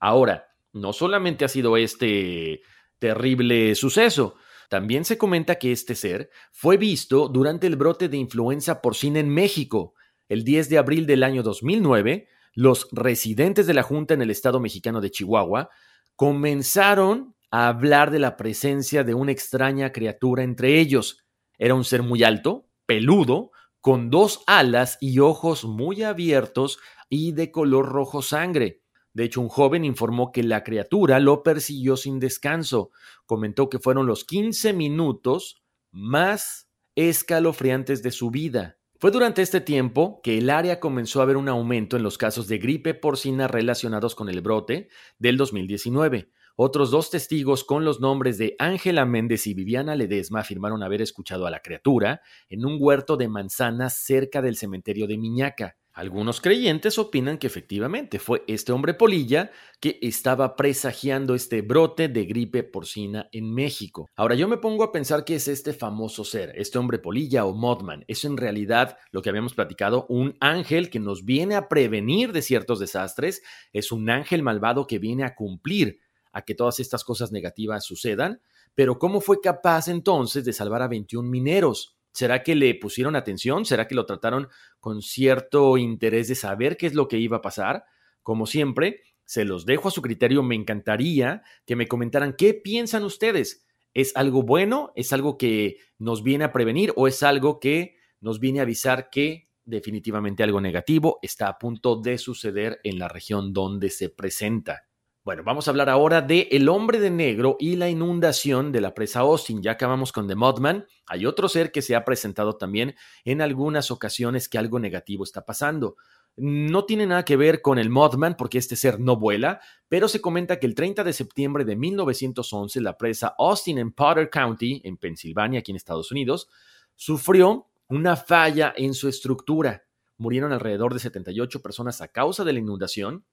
Ahora, 0.00 0.48
no 0.72 0.92
solamente 0.92 1.44
ha 1.44 1.48
sido 1.48 1.76
este 1.76 2.62
terrible 2.98 3.76
suceso, 3.76 4.38
también 4.68 5.04
se 5.04 5.16
comenta 5.16 5.54
que 5.54 5.70
este 5.70 5.94
ser 5.94 6.30
fue 6.50 6.78
visto 6.78 7.28
durante 7.28 7.68
el 7.68 7.76
brote 7.76 8.08
de 8.08 8.16
influenza 8.16 8.82
porcina 8.82 9.20
en 9.20 9.28
México. 9.28 9.94
El 10.28 10.42
10 10.42 10.68
de 10.68 10.78
abril 10.78 11.06
del 11.06 11.22
año 11.22 11.44
2009, 11.44 12.26
los 12.54 12.88
residentes 12.90 13.68
de 13.68 13.74
la 13.74 13.84
Junta 13.84 14.14
en 14.14 14.22
el 14.22 14.32
estado 14.32 14.58
mexicano 14.58 15.00
de 15.00 15.12
Chihuahua 15.12 15.70
comenzaron 16.16 17.36
a 17.52 17.68
hablar 17.68 18.10
de 18.10 18.18
la 18.18 18.36
presencia 18.36 19.04
de 19.04 19.14
una 19.14 19.30
extraña 19.30 19.92
criatura 19.92 20.42
entre 20.42 20.80
ellos. 20.80 21.24
Era 21.56 21.76
un 21.76 21.84
ser 21.84 22.02
muy 22.02 22.24
alto, 22.24 22.68
peludo, 22.84 23.52
con 23.86 24.10
dos 24.10 24.42
alas 24.48 24.98
y 25.00 25.20
ojos 25.20 25.64
muy 25.64 26.02
abiertos 26.02 26.80
y 27.08 27.30
de 27.30 27.52
color 27.52 27.86
rojo 27.88 28.20
sangre. 28.20 28.82
De 29.12 29.22
hecho, 29.22 29.40
un 29.40 29.48
joven 29.48 29.84
informó 29.84 30.32
que 30.32 30.42
la 30.42 30.64
criatura 30.64 31.20
lo 31.20 31.44
persiguió 31.44 31.96
sin 31.96 32.18
descanso. 32.18 32.90
Comentó 33.26 33.70
que 33.70 33.78
fueron 33.78 34.08
los 34.08 34.24
15 34.24 34.72
minutos 34.72 35.62
más 35.92 36.68
escalofriantes 36.96 38.02
de 38.02 38.10
su 38.10 38.32
vida. 38.32 38.76
Fue 38.98 39.12
durante 39.12 39.40
este 39.40 39.60
tiempo 39.60 40.20
que 40.20 40.36
el 40.36 40.50
área 40.50 40.80
comenzó 40.80 41.22
a 41.22 41.24
ver 41.24 41.36
un 41.36 41.48
aumento 41.48 41.96
en 41.96 42.02
los 42.02 42.18
casos 42.18 42.48
de 42.48 42.58
gripe 42.58 42.92
porcina 42.92 43.46
relacionados 43.46 44.16
con 44.16 44.28
el 44.28 44.40
brote 44.40 44.88
del 45.20 45.36
2019. 45.36 46.32
Otros 46.58 46.90
dos 46.90 47.10
testigos 47.10 47.64
con 47.64 47.84
los 47.84 48.00
nombres 48.00 48.38
de 48.38 48.56
Ángela 48.58 49.04
Méndez 49.04 49.46
y 49.46 49.52
Viviana 49.52 49.94
Ledesma 49.94 50.40
afirmaron 50.40 50.82
haber 50.82 51.02
escuchado 51.02 51.46
a 51.46 51.50
la 51.50 51.60
criatura 51.60 52.22
en 52.48 52.64
un 52.64 52.78
huerto 52.80 53.18
de 53.18 53.28
manzanas 53.28 53.98
cerca 53.98 54.40
del 54.40 54.56
cementerio 54.56 55.06
de 55.06 55.18
Miñaca. 55.18 55.76
Algunos 55.92 56.40
creyentes 56.40 56.98
opinan 56.98 57.36
que 57.36 57.46
efectivamente 57.46 58.18
fue 58.18 58.42
este 58.46 58.72
hombre 58.72 58.94
polilla 58.94 59.50
que 59.80 59.98
estaba 60.00 60.56
presagiando 60.56 61.34
este 61.34 61.60
brote 61.60 62.08
de 62.08 62.24
gripe 62.24 62.62
porcina 62.62 63.28
en 63.32 63.52
México. 63.52 64.08
Ahora 64.16 64.34
yo 64.34 64.48
me 64.48 64.56
pongo 64.56 64.82
a 64.82 64.92
pensar 64.92 65.26
qué 65.26 65.34
es 65.34 65.48
este 65.48 65.74
famoso 65.74 66.24
ser, 66.24 66.52
este 66.56 66.78
hombre 66.78 66.98
polilla 66.98 67.44
o 67.44 67.54
Modman. 67.54 68.04
Es 68.08 68.24
en 68.24 68.38
realidad 68.38 68.96
lo 69.10 69.20
que 69.20 69.28
habíamos 69.28 69.52
platicado, 69.52 70.06
un 70.08 70.38
ángel 70.40 70.88
que 70.88 71.00
nos 71.00 71.26
viene 71.26 71.54
a 71.54 71.68
prevenir 71.68 72.32
de 72.32 72.40
ciertos 72.40 72.78
desastres, 72.78 73.42
es 73.74 73.92
un 73.92 74.08
ángel 74.08 74.42
malvado 74.42 74.86
que 74.86 74.98
viene 74.98 75.24
a 75.24 75.34
cumplir 75.34 76.00
a 76.36 76.42
que 76.42 76.54
todas 76.54 76.80
estas 76.80 77.02
cosas 77.02 77.32
negativas 77.32 77.82
sucedan, 77.82 78.42
pero 78.74 78.98
¿cómo 78.98 79.22
fue 79.22 79.40
capaz 79.40 79.88
entonces 79.88 80.44
de 80.44 80.52
salvar 80.52 80.82
a 80.82 80.86
21 80.86 81.26
mineros? 81.26 81.96
¿Será 82.12 82.42
que 82.42 82.54
le 82.54 82.74
pusieron 82.74 83.16
atención? 83.16 83.64
¿Será 83.64 83.88
que 83.88 83.94
lo 83.94 84.04
trataron 84.04 84.48
con 84.78 85.00
cierto 85.00 85.78
interés 85.78 86.28
de 86.28 86.34
saber 86.34 86.76
qué 86.76 86.88
es 86.88 86.94
lo 86.94 87.08
que 87.08 87.16
iba 87.16 87.38
a 87.38 87.42
pasar? 87.42 87.86
Como 88.22 88.44
siempre, 88.44 89.00
se 89.24 89.46
los 89.46 89.64
dejo 89.64 89.88
a 89.88 89.90
su 89.90 90.02
criterio. 90.02 90.42
Me 90.42 90.54
encantaría 90.54 91.42
que 91.64 91.74
me 91.74 91.88
comentaran 91.88 92.34
qué 92.36 92.52
piensan 92.52 93.02
ustedes. 93.04 93.66
¿Es 93.94 94.14
algo 94.14 94.42
bueno? 94.42 94.92
¿Es 94.94 95.14
algo 95.14 95.38
que 95.38 95.78
nos 95.96 96.22
viene 96.22 96.44
a 96.44 96.52
prevenir? 96.52 96.92
¿O 96.96 97.08
es 97.08 97.22
algo 97.22 97.60
que 97.60 97.96
nos 98.20 98.40
viene 98.40 98.58
a 98.58 98.64
avisar 98.64 99.08
que 99.08 99.48
definitivamente 99.64 100.42
algo 100.42 100.60
negativo 100.60 101.18
está 101.22 101.48
a 101.48 101.56
punto 101.56 101.96
de 101.96 102.18
suceder 102.18 102.78
en 102.84 102.98
la 102.98 103.08
región 103.08 103.54
donde 103.54 103.88
se 103.88 104.10
presenta? 104.10 104.85
Bueno, 105.26 105.42
vamos 105.42 105.66
a 105.66 105.72
hablar 105.72 105.90
ahora 105.90 106.22
de 106.22 106.46
El 106.52 106.68
hombre 106.68 107.00
de 107.00 107.10
negro 107.10 107.56
y 107.58 107.74
la 107.74 107.90
inundación 107.90 108.70
de 108.70 108.80
la 108.80 108.94
presa 108.94 109.18
Austin. 109.22 109.60
Ya 109.60 109.72
acabamos 109.72 110.12
con 110.12 110.28
The 110.28 110.36
Mudman. 110.36 110.86
Hay 111.04 111.26
otro 111.26 111.48
ser 111.48 111.72
que 111.72 111.82
se 111.82 111.96
ha 111.96 112.04
presentado 112.04 112.56
también 112.56 112.94
en 113.24 113.42
algunas 113.42 113.90
ocasiones 113.90 114.48
que 114.48 114.56
algo 114.56 114.78
negativo 114.78 115.24
está 115.24 115.44
pasando. 115.44 115.96
No 116.36 116.84
tiene 116.84 117.08
nada 117.08 117.24
que 117.24 117.36
ver 117.36 117.60
con 117.60 117.80
el 117.80 117.90
Mothman 117.90 118.36
porque 118.36 118.58
este 118.58 118.76
ser 118.76 119.00
no 119.00 119.16
vuela, 119.16 119.58
pero 119.88 120.06
se 120.06 120.20
comenta 120.20 120.60
que 120.60 120.66
el 120.68 120.76
30 120.76 121.02
de 121.02 121.12
septiembre 121.12 121.64
de 121.64 121.74
1911 121.74 122.80
la 122.80 122.96
presa 122.96 123.34
Austin 123.36 123.78
en 123.78 123.90
Potter 123.90 124.30
County, 124.30 124.80
en 124.84 124.96
Pensilvania, 124.96 125.58
aquí 125.58 125.72
en 125.72 125.76
Estados 125.76 126.12
Unidos, 126.12 126.48
sufrió 126.94 127.66
una 127.88 128.14
falla 128.14 128.72
en 128.76 128.94
su 128.94 129.08
estructura. 129.08 129.82
Murieron 130.18 130.52
alrededor 130.52 130.94
de 130.94 131.00
78 131.00 131.60
personas 131.62 132.00
a 132.00 132.06
causa 132.06 132.44
de 132.44 132.52
la 132.52 132.60
inundación 132.60 133.24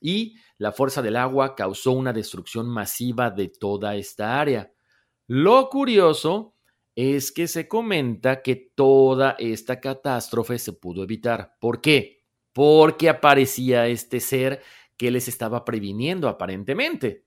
y 0.00 0.36
la 0.58 0.72
fuerza 0.72 1.02
del 1.02 1.16
agua 1.16 1.54
causó 1.54 1.92
una 1.92 2.12
destrucción 2.12 2.68
masiva 2.68 3.30
de 3.30 3.48
toda 3.48 3.96
esta 3.96 4.40
área. 4.40 4.72
Lo 5.26 5.68
curioso 5.68 6.54
es 6.94 7.30
que 7.30 7.46
se 7.46 7.68
comenta 7.68 8.42
que 8.42 8.72
toda 8.74 9.36
esta 9.38 9.80
catástrofe 9.80 10.58
se 10.58 10.72
pudo 10.72 11.02
evitar. 11.02 11.56
¿Por 11.60 11.80
qué? 11.80 12.24
Porque 12.52 13.08
aparecía 13.08 13.86
este 13.86 14.20
ser 14.20 14.62
que 14.96 15.10
les 15.10 15.28
estaba 15.28 15.64
previniendo 15.64 16.28
aparentemente. 16.28 17.26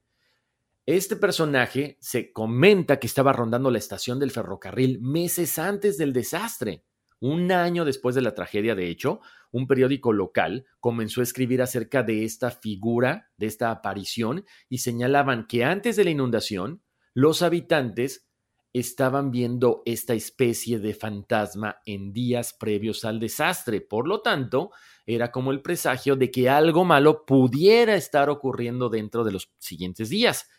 Este 0.87 1.15
personaje 1.15 1.97
se 2.01 2.33
comenta 2.33 2.99
que 2.99 3.05
estaba 3.05 3.31
rondando 3.31 3.69
la 3.69 3.77
estación 3.77 4.19
del 4.19 4.31
ferrocarril 4.31 4.99
meses 5.01 5.59
antes 5.59 5.99
del 5.99 6.13
desastre. 6.13 6.83
Un 7.19 7.51
año 7.51 7.83
después 7.83 8.15
de 8.15 8.21
la 8.21 8.33
tragedia, 8.33 8.75
de 8.75 8.89
hecho, 8.89 9.19
un 9.51 9.67
periódico 9.67 10.13
local 10.13 10.65
comenzó 10.79 11.19
a 11.21 11.23
escribir 11.23 11.61
acerca 11.61 12.03
de 12.03 12.23
esta 12.23 12.51
figura, 12.51 13.29
de 13.37 13.47
esta 13.47 13.71
aparición, 13.71 14.45
y 14.69 14.77
señalaban 14.79 15.45
que 15.47 15.65
antes 15.65 15.95
de 15.95 16.05
la 16.05 16.11
inundación, 16.11 16.81
los 17.13 17.41
habitantes 17.41 18.29
estaban 18.71 19.31
viendo 19.31 19.81
esta 19.85 20.13
especie 20.13 20.79
de 20.79 20.93
fantasma 20.93 21.81
en 21.85 22.13
días 22.13 22.53
previos 22.53 23.03
al 23.03 23.19
desastre. 23.19 23.81
Por 23.81 24.07
lo 24.07 24.21
tanto, 24.21 24.71
era 25.05 25.31
como 25.31 25.51
el 25.51 25.61
presagio 25.61 26.15
de 26.15 26.29
que 26.29 26.49
algo 26.49 26.85
malo 26.85 27.25
pudiera 27.25 27.95
estar 27.95 28.29
ocurriendo 28.29 28.89
dentro 28.89 29.23
de 29.23 29.31
los 29.31 29.51
siguientes 29.57 30.09
días. 30.09 30.49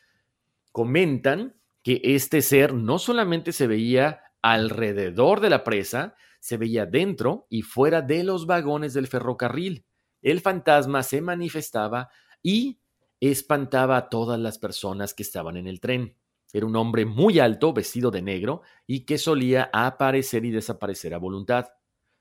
Comentan 0.72 1.54
que 1.82 2.00
este 2.02 2.42
ser 2.42 2.74
no 2.74 2.98
solamente 2.98 3.52
se 3.52 3.66
veía 3.66 4.20
alrededor 4.42 5.40
de 5.40 5.50
la 5.50 5.64
presa, 5.64 6.14
se 6.40 6.56
veía 6.56 6.86
dentro 6.86 7.46
y 7.48 7.62
fuera 7.62 8.02
de 8.02 8.24
los 8.24 8.46
vagones 8.46 8.94
del 8.94 9.06
ferrocarril. 9.06 9.84
El 10.22 10.40
fantasma 10.40 11.02
se 11.02 11.20
manifestaba 11.20 12.10
y 12.42 12.80
espantaba 13.20 13.96
a 13.96 14.08
todas 14.08 14.40
las 14.40 14.58
personas 14.58 15.14
que 15.14 15.22
estaban 15.22 15.56
en 15.56 15.66
el 15.66 15.80
tren. 15.80 16.16
Era 16.52 16.66
un 16.66 16.74
hombre 16.74 17.04
muy 17.04 17.38
alto, 17.38 17.72
vestido 17.72 18.10
de 18.10 18.22
negro, 18.22 18.62
y 18.86 19.04
que 19.04 19.18
solía 19.18 19.70
aparecer 19.72 20.44
y 20.44 20.50
desaparecer 20.50 21.14
a 21.14 21.18
voluntad. 21.18 21.68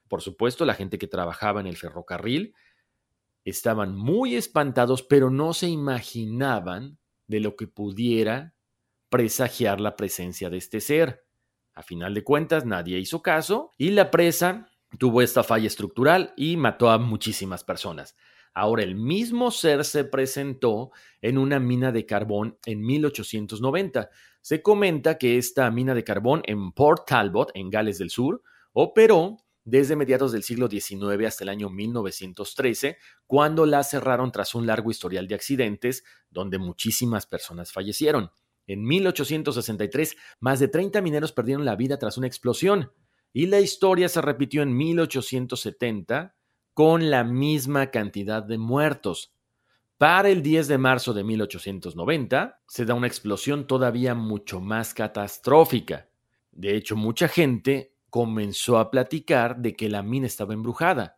Por 0.07 0.21
supuesto, 0.21 0.65
la 0.65 0.75
gente 0.75 0.99
que 0.99 1.07
trabajaba 1.07 1.61
en 1.61 1.67
el 1.67 1.77
ferrocarril 1.77 2.53
estaban 3.43 3.95
muy 3.95 4.35
espantados, 4.35 5.01
pero 5.01 5.31
no 5.31 5.53
se 5.53 5.69
imaginaban 5.69 6.99
de 7.27 7.39
lo 7.39 7.55
que 7.55 7.67
pudiera 7.67 8.53
presagiar 9.09 9.79
la 9.79 9.95
presencia 9.95 10.49
de 10.49 10.57
este 10.57 10.81
ser. 10.81 11.25
A 11.79 11.81
final 11.81 12.13
de 12.13 12.25
cuentas, 12.25 12.65
nadie 12.65 12.99
hizo 12.99 13.21
caso 13.21 13.73
y 13.77 13.91
la 13.91 14.11
presa 14.11 14.67
tuvo 14.97 15.21
esta 15.21 15.43
falla 15.43 15.67
estructural 15.67 16.33
y 16.35 16.57
mató 16.57 16.89
a 16.89 16.97
muchísimas 16.97 17.63
personas. 17.63 18.17
Ahora, 18.53 18.83
el 18.83 18.95
mismo 18.95 19.49
ser 19.49 19.85
se 19.85 20.03
presentó 20.03 20.91
en 21.21 21.37
una 21.37 21.57
mina 21.61 21.93
de 21.93 22.05
carbón 22.05 22.57
en 22.65 22.81
1890. 22.81 24.09
Se 24.41 24.61
comenta 24.61 25.17
que 25.17 25.37
esta 25.37 25.71
mina 25.71 25.95
de 25.95 26.03
carbón 26.03 26.41
en 26.47 26.73
Port 26.73 27.07
Talbot, 27.07 27.51
en 27.53 27.69
Gales 27.69 27.97
del 27.97 28.09
Sur, 28.09 28.43
operó 28.73 29.37
desde 29.63 29.95
mediados 29.95 30.33
del 30.33 30.43
siglo 30.43 30.67
XIX 30.67 31.27
hasta 31.27 31.45
el 31.45 31.49
año 31.49 31.69
1913, 31.69 32.97
cuando 33.25 33.65
la 33.65 33.85
cerraron 33.85 34.33
tras 34.33 34.53
un 34.53 34.67
largo 34.67 34.91
historial 34.91 35.29
de 35.29 35.35
accidentes 35.35 36.03
donde 36.29 36.57
muchísimas 36.57 37.25
personas 37.25 37.71
fallecieron. 37.71 38.31
En 38.69 38.85
1863, 38.85 40.15
más 40.39 40.59
de 40.59 40.67
30 40.67 41.01
mineros 41.01 41.31
perdieron 41.31 41.65
la 41.65 41.75
vida 41.75 41.97
tras 41.97 42.19
una 42.19 42.27
explosión, 42.27 42.91
y 43.33 43.47
la 43.47 43.59
historia 43.59 44.07
se 44.09 44.21
repitió 44.21 44.61
en 44.61 44.77
1870 44.77 46.35
con 46.75 47.09
la 47.09 47.23
misma 47.23 47.89
cantidad 47.89 48.43
de 48.43 48.59
muertos. 48.59 49.33
Para 49.97 50.29
el 50.29 50.43
10 50.43 50.67
de 50.67 50.77
marzo 50.77 51.15
de 51.15 51.23
1890 51.23 52.61
se 52.67 52.85
da 52.85 52.93
una 52.93 53.07
explosión 53.07 53.65
todavía 53.65 54.13
mucho 54.13 54.61
más 54.61 54.93
catastrófica. 54.93 56.07
De 56.51 56.75
hecho, 56.75 56.95
mucha 56.95 57.27
gente 57.27 57.95
comenzó 58.11 58.77
a 58.77 58.91
platicar 58.91 59.57
de 59.57 59.75
que 59.75 59.89
la 59.89 60.03
mina 60.03 60.27
estaba 60.27 60.53
embrujada. 60.53 61.17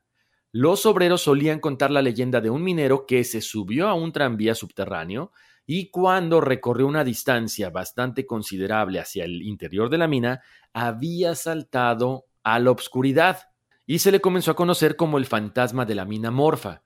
Los 0.53 0.85
obreros 0.85 1.23
solían 1.23 1.59
contar 1.59 1.91
la 1.91 2.01
leyenda 2.01 2.39
de 2.39 2.49
un 2.49 2.63
minero 2.63 3.05
que 3.05 3.25
se 3.25 3.41
subió 3.41 3.89
a 3.89 3.93
un 3.93 4.13
tranvía 4.13 4.55
subterráneo 4.55 5.33
y 5.73 5.89
cuando 5.89 6.41
recorrió 6.41 6.85
una 6.85 7.05
distancia 7.05 7.69
bastante 7.69 8.25
considerable 8.25 8.99
hacia 8.99 9.23
el 9.23 9.41
interior 9.41 9.89
de 9.89 9.97
la 9.97 10.09
mina, 10.09 10.41
había 10.73 11.33
saltado 11.33 12.25
a 12.43 12.59
la 12.59 12.71
obscuridad 12.71 13.43
y 13.85 13.99
se 13.99 14.11
le 14.11 14.19
comenzó 14.19 14.51
a 14.51 14.57
conocer 14.57 14.97
como 14.97 15.17
el 15.17 15.25
fantasma 15.25 15.85
de 15.85 15.95
la 15.95 16.03
mina 16.03 16.29
morfa. 16.29 16.83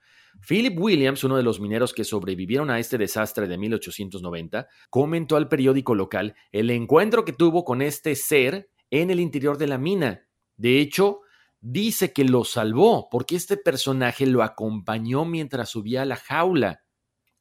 Philip 0.48 0.80
Williams, 0.80 1.24
uno 1.24 1.36
de 1.36 1.42
los 1.42 1.60
mineros 1.60 1.94
que 1.94 2.04
sobrevivieron 2.04 2.70
a 2.70 2.78
este 2.78 3.00
desastre 3.00 3.48
de 3.48 3.58
1890, 3.58 4.68
comentó 4.92 5.36
al 5.36 5.50
periódico 5.50 5.96
local 5.96 6.36
el 6.52 6.70
encuentro 6.70 7.26
que 7.26 7.34
tuvo 7.34 7.66
con 7.66 7.82
este 7.82 8.14
ser 8.14 8.70
en 8.92 9.10
el 9.10 9.20
interior 9.20 9.58
de 9.58 9.66
la 9.66 9.80
mina. 9.80 10.28
De 10.58 10.80
hecho, 10.80 11.22
dice 11.60 12.14
que 12.14 12.24
lo 12.24 12.44
salvó 12.44 13.10
porque 13.10 13.36
este 13.36 13.58
personaje 13.58 14.28
lo 14.28 14.44
acompañó 14.44 15.26
mientras 15.26 15.70
subía 15.70 16.04
a 16.04 16.06
la 16.06 16.18
jaula. 16.18 16.85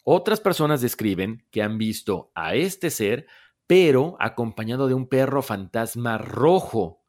Otras 0.05 0.41
personas 0.41 0.81
describen 0.81 1.47
que 1.51 1.63
han 1.63 1.79
visto 1.79 2.31
a 2.35 2.55
este 2.55 2.91
ser, 2.91 3.27
pero 3.67 4.17
acompañado 4.21 4.87
de 4.87 4.95
un 4.95 5.09
perro 5.09 5.43
fantasma 5.43 6.19
rojo 6.19 7.03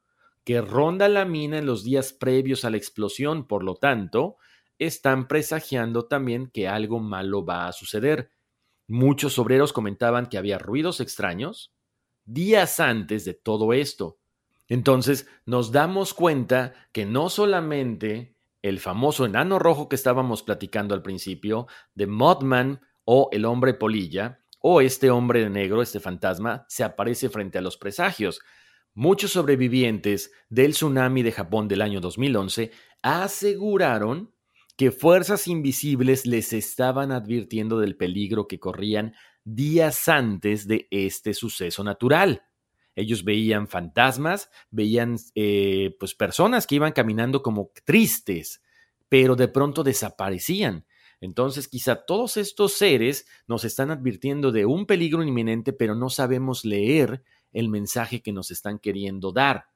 que 0.45 0.61
ronda 0.61 1.09
la 1.09 1.25
mina 1.25 1.57
en 1.57 1.65
los 1.65 1.83
días 1.83 2.13
previos 2.13 2.65
a 2.65 2.69
la 2.69 2.77
explosión. 2.77 3.47
Por 3.47 3.63
lo 3.63 3.75
tanto, 3.75 4.37
están 4.79 5.27
presagiando 5.27 6.05
también 6.05 6.47
que 6.47 6.67
algo 6.67 6.99
malo 6.99 7.45
va 7.45 7.67
a 7.67 7.73
suceder. 7.73 8.31
Muchos 8.87 9.37
obreros 9.39 9.73
comentaban 9.73 10.27
que 10.27 10.37
había 10.37 10.57
ruidos 10.57 11.01
extraños 11.01 11.75
días 12.25 12.79
antes 12.79 13.25
de 13.25 13.33
todo 13.33 13.73
esto. 13.73 14.19
Entonces 14.67 15.27
nos 15.45 15.71
damos 15.71 16.13
cuenta 16.13 16.73
que 16.91 17.05
no 17.05 17.29
solamente 17.29 18.34
el 18.65 18.79
famoso 18.79 19.27
enano 19.27 19.59
rojo 19.59 19.87
que 19.87 19.95
estábamos 19.95 20.41
platicando 20.41 20.95
al 20.95 21.03
principio, 21.03 21.67
de 21.93 22.07
Mothman 22.07 22.81
o 23.03 23.29
el 23.31 23.45
hombre 23.45 23.75
polilla, 23.75 24.41
o 24.59 24.81
este 24.81 25.11
hombre 25.11 25.41
de 25.41 25.51
negro, 25.51 25.83
este 25.83 25.99
fantasma, 25.99 26.65
se 26.67 26.83
aparece 26.83 27.29
frente 27.29 27.59
a 27.59 27.61
los 27.61 27.77
presagios. 27.77 28.41
Muchos 28.95 29.33
sobrevivientes 29.33 30.31
del 30.49 30.71
tsunami 30.71 31.21
de 31.21 31.31
Japón 31.31 31.67
del 31.67 31.83
año 31.83 32.01
2011 32.01 32.71
aseguraron 33.03 34.33
que 34.75 34.89
fuerzas 34.89 35.47
invisibles 35.47 36.25
les 36.25 36.51
estaban 36.51 37.11
advirtiendo 37.11 37.79
del 37.79 37.95
peligro 37.95 38.47
que 38.47 38.59
corrían 38.59 39.13
días 39.43 40.07
antes 40.07 40.67
de 40.67 40.87
este 40.89 41.35
suceso 41.35 41.83
natural. 41.83 42.41
Ellos 42.95 43.23
veían 43.23 43.67
fantasmas, 43.67 44.49
veían 44.71 45.17
eh, 45.35 45.95
pues 45.99 46.15
personas 46.15 46.65
que 46.65 46.75
iban 46.75 46.93
caminando 46.93 47.41
como 47.41 47.71
tristes, 47.83 48.61
pero 49.09 49.35
de 49.35 49.47
pronto 49.47 49.83
desaparecían. 49.83 50.85
Entonces, 51.21 51.67
quizá 51.67 52.05
todos 52.05 52.37
estos 52.37 52.73
seres 52.73 53.27
nos 53.47 53.63
están 53.63 53.91
advirtiendo 53.91 54.51
de 54.51 54.65
un 54.65 54.85
peligro 54.85 55.23
inminente, 55.23 55.73
pero 55.73 55.95
no 55.95 56.09
sabemos 56.09 56.65
leer 56.65 57.23
el 57.51 57.69
mensaje 57.69 58.21
que 58.21 58.33
nos 58.33 58.51
están 58.51 58.79
queriendo 58.79 59.31
dar. 59.31 59.67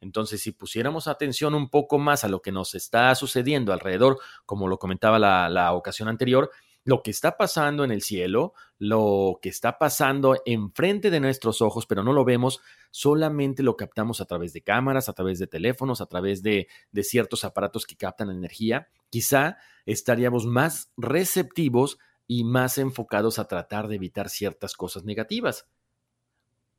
Entonces, 0.00 0.42
si 0.42 0.52
pusiéramos 0.52 1.06
atención 1.06 1.54
un 1.54 1.70
poco 1.70 1.98
más 1.98 2.24
a 2.24 2.28
lo 2.28 2.42
que 2.42 2.52
nos 2.52 2.74
está 2.74 3.14
sucediendo 3.14 3.72
alrededor, 3.72 4.18
como 4.46 4.66
lo 4.66 4.78
comentaba 4.78 5.18
la, 5.18 5.48
la 5.48 5.72
ocasión 5.72 6.08
anterior, 6.08 6.50
lo 6.84 7.02
que 7.02 7.10
está 7.10 7.36
pasando 7.36 7.84
en 7.84 7.92
el 7.92 8.02
cielo, 8.02 8.54
lo 8.78 9.38
que 9.40 9.48
está 9.48 9.78
pasando 9.78 10.36
enfrente 10.44 11.10
de 11.10 11.20
nuestros 11.20 11.62
ojos, 11.62 11.86
pero 11.86 12.02
no 12.02 12.12
lo 12.12 12.24
vemos, 12.24 12.60
solamente 12.90 13.62
lo 13.62 13.76
captamos 13.76 14.20
a 14.20 14.24
través 14.24 14.52
de 14.52 14.62
cámaras, 14.62 15.08
a 15.08 15.12
través 15.12 15.38
de 15.38 15.46
teléfonos, 15.46 16.00
a 16.00 16.06
través 16.06 16.42
de, 16.42 16.68
de 16.90 17.02
ciertos 17.04 17.44
aparatos 17.44 17.86
que 17.86 17.96
captan 17.96 18.30
energía, 18.30 18.88
quizá 19.10 19.58
estaríamos 19.86 20.46
más 20.46 20.90
receptivos 20.96 21.98
y 22.26 22.44
más 22.44 22.78
enfocados 22.78 23.38
a 23.38 23.46
tratar 23.46 23.88
de 23.88 23.96
evitar 23.96 24.28
ciertas 24.28 24.74
cosas 24.74 25.04
negativas. 25.04 25.68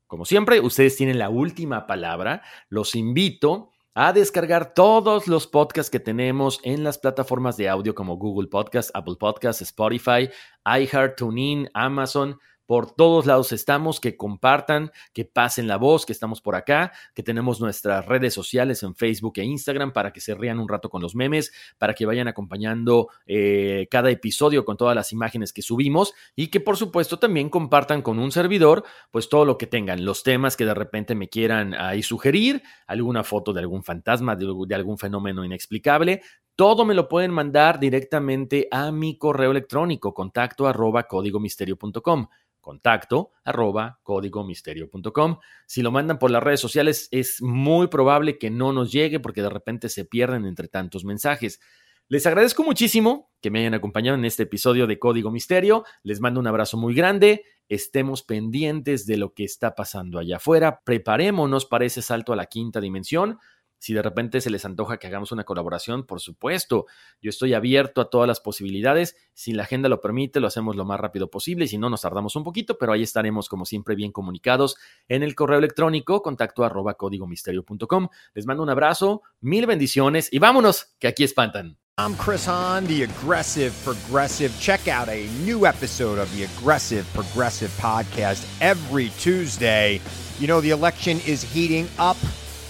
Como 0.08 0.26
siempre, 0.26 0.60
ustedes 0.60 0.96
tienen 0.96 1.18
la 1.18 1.30
última 1.30 1.88
palabra. 1.88 2.44
Los 2.70 2.96
invito 2.96 3.72
a 3.96 4.12
descargar 4.12 4.74
todos 4.74 5.28
los 5.28 5.46
podcasts 5.46 5.92
que 5.92 6.00
tenemos 6.00 6.60
en 6.64 6.84
las 6.84 6.98
plataformas 6.98 7.58
de 7.58 7.70
audio 7.70 7.94
como 7.94 8.18
Google 8.18 8.48
Podcast, 8.48 8.90
Apple 8.94 9.16
Podcast, 9.20 9.62
Spotify, 9.62 10.30
iHeart, 10.66 11.18
TuneIn, 11.18 11.70
Amazon 11.74 12.40
por 12.74 12.90
todos 12.90 13.28
lados 13.28 13.52
estamos, 13.52 14.00
que 14.00 14.18
compartan, 14.18 14.92
que 15.14 15.26
pasen 15.26 15.68
la 15.68 15.78
voz, 15.78 16.08
que 16.08 16.12
estamos 16.12 16.42
por 16.42 16.56
acá, 16.56 16.92
que 17.14 17.22
tenemos 17.22 17.62
nuestras 17.62 18.04
redes 18.08 18.34
sociales 18.34 18.82
en 18.82 18.96
Facebook 18.96 19.34
e 19.36 19.44
Instagram 19.44 19.94
para 19.94 20.12
que 20.12 20.20
se 20.20 20.34
rían 20.34 20.58
un 20.58 20.68
rato 20.68 20.90
con 20.90 21.00
los 21.00 21.14
memes, 21.14 21.54
para 21.78 21.94
que 21.94 22.08
vayan 22.08 22.28
acompañando 22.28 23.10
eh, 23.28 23.88
cada 23.92 24.10
episodio 24.10 24.66
con 24.66 24.76
todas 24.76 24.96
las 24.96 25.12
imágenes 25.12 25.54
que 25.54 25.62
subimos 25.62 26.16
y 26.36 26.48
que 26.48 26.62
por 26.62 26.76
supuesto 26.76 27.20
también 27.20 27.52
compartan 27.52 28.02
con 28.02 28.18
un 28.18 28.32
servidor 28.32 28.84
pues 29.12 29.30
todo 29.30 29.46
lo 29.46 29.60
que 29.60 29.68
tengan, 29.68 30.04
los 30.04 30.24
temas 30.24 30.58
que 30.58 30.66
de 30.66 30.74
repente 30.74 31.14
me 31.14 31.30
quieran 31.30 31.76
ahí 31.76 32.02
sugerir, 32.02 32.64
alguna 32.88 33.24
foto 33.24 33.54
de 33.54 33.60
algún 33.60 33.84
fantasma, 33.84 34.36
de, 34.36 34.52
de 34.66 34.74
algún 34.74 34.98
fenómeno 34.98 35.46
inexplicable, 35.46 36.24
todo 36.56 36.86
me 36.86 36.94
lo 36.94 37.08
pueden 37.08 37.32
mandar 37.32 37.80
directamente 37.80 38.68
a 38.72 38.92
mi 38.92 39.18
correo 39.18 39.52
electrónico, 39.52 40.14
contacto 40.14 40.68
arroba 40.68 41.04
códigomisterio.com 41.04 42.28
contacto 42.64 43.30
arroba 43.44 44.00
códigomisterio.com. 44.02 45.38
Si 45.68 45.84
lo 45.84 45.92
mandan 45.92 46.18
por 46.18 46.32
las 46.32 46.42
redes 46.42 46.60
sociales 46.60 47.10
es 47.12 47.44
muy 47.44 47.88
probable 47.88 48.40
que 48.40 48.50
no 48.50 48.74
nos 48.74 48.92
llegue 48.92 49.20
porque 49.20 49.44
de 49.44 49.50
repente 49.50 49.90
se 49.90 50.06
pierden 50.06 50.48
entre 50.48 50.68
tantos 50.68 51.06
mensajes. 51.06 51.60
Les 52.08 52.26
agradezco 52.26 52.64
muchísimo 52.64 53.32
que 53.42 53.52
me 53.52 53.60
hayan 53.60 53.74
acompañado 53.76 54.18
en 54.18 54.26
este 54.26 54.44
episodio 54.44 54.88
de 54.88 55.00
Código 55.00 55.32
Misterio. 55.32 55.84
Les 56.04 56.20
mando 56.20 56.40
un 56.40 56.48
abrazo 56.48 56.78
muy 56.78 56.94
grande. 56.96 57.44
Estemos 57.70 58.24
pendientes 58.24 59.06
de 59.06 59.18
lo 59.18 59.34
que 59.34 59.44
está 59.44 59.76
pasando 59.76 60.20
allá 60.20 60.38
afuera. 60.38 60.82
Preparémonos 60.84 61.66
para 61.66 61.86
ese 61.86 62.02
salto 62.02 62.34
a 62.34 62.36
la 62.36 62.48
quinta 62.48 62.82
dimensión. 62.82 63.40
Si 63.84 63.94
de 63.94 64.02
repente 64.02 64.40
se 64.40 64.50
les 64.50 64.64
antoja 64.64 64.96
que 64.96 65.08
hagamos 65.08 65.34
una 65.34 65.44
colaboración, 65.44 66.06
por 66.06 66.22
supuesto, 66.22 66.86
yo 67.22 67.30
estoy 67.30 67.54
abierto 67.54 68.00
a 68.00 68.10
todas 68.10 68.30
las 68.30 68.40
posibilidades. 68.40 69.18
Si 69.34 69.52
la 69.52 69.64
agenda 69.64 69.90
lo 69.90 70.00
permite, 70.00 70.40
lo 70.40 70.48
hacemos 70.48 70.78
lo 70.78 70.86
más 70.86 71.02
rápido 71.02 71.30
posible 71.30 71.68
si 71.68 71.78
no, 71.78 71.90
nos 71.90 72.00
tardamos 72.00 72.38
un 72.38 72.46
poquito, 72.46 72.78
pero 72.78 72.94
ahí 72.94 73.04
estaremos 73.04 73.50
como 73.50 73.66
siempre 73.66 73.96
bien 73.96 74.14
comunicados 74.14 74.78
en 75.10 75.22
el 75.22 75.36
correo 75.36 75.60
electrónico 75.60 76.22
contacto 76.22 76.64
arroba 76.64 76.94
códigomisterio.com. 76.94 78.08
Les 78.34 78.46
mando 78.46 78.64
un 78.64 78.70
abrazo, 78.70 79.22
mil 79.42 79.66
bendiciones 79.66 80.32
y 80.32 80.40
vámonos, 80.40 80.96
que 80.98 81.10
aquí 81.10 81.26
espantan. 81.26 81.78
I'm 81.98 82.16
Chris 82.16 82.48
Hahn, 82.48 82.88
the 82.88 83.04
Aggressive 83.04 83.74
Progressive. 83.84 84.58
Check 84.62 84.88
out 84.88 85.10
a 85.10 85.28
new 85.44 85.66
episode 85.66 86.20
of 86.20 86.34
the 86.34 86.46
Aggressive 86.46 87.06
Progressive 87.14 87.70
podcast 87.82 88.48
every 88.62 89.10
Tuesday. 89.20 90.00
You 90.40 90.48
know, 90.48 90.62
the 90.62 90.72
election 90.72 91.20
is 91.28 91.44
heating 91.44 91.90
up 92.00 92.16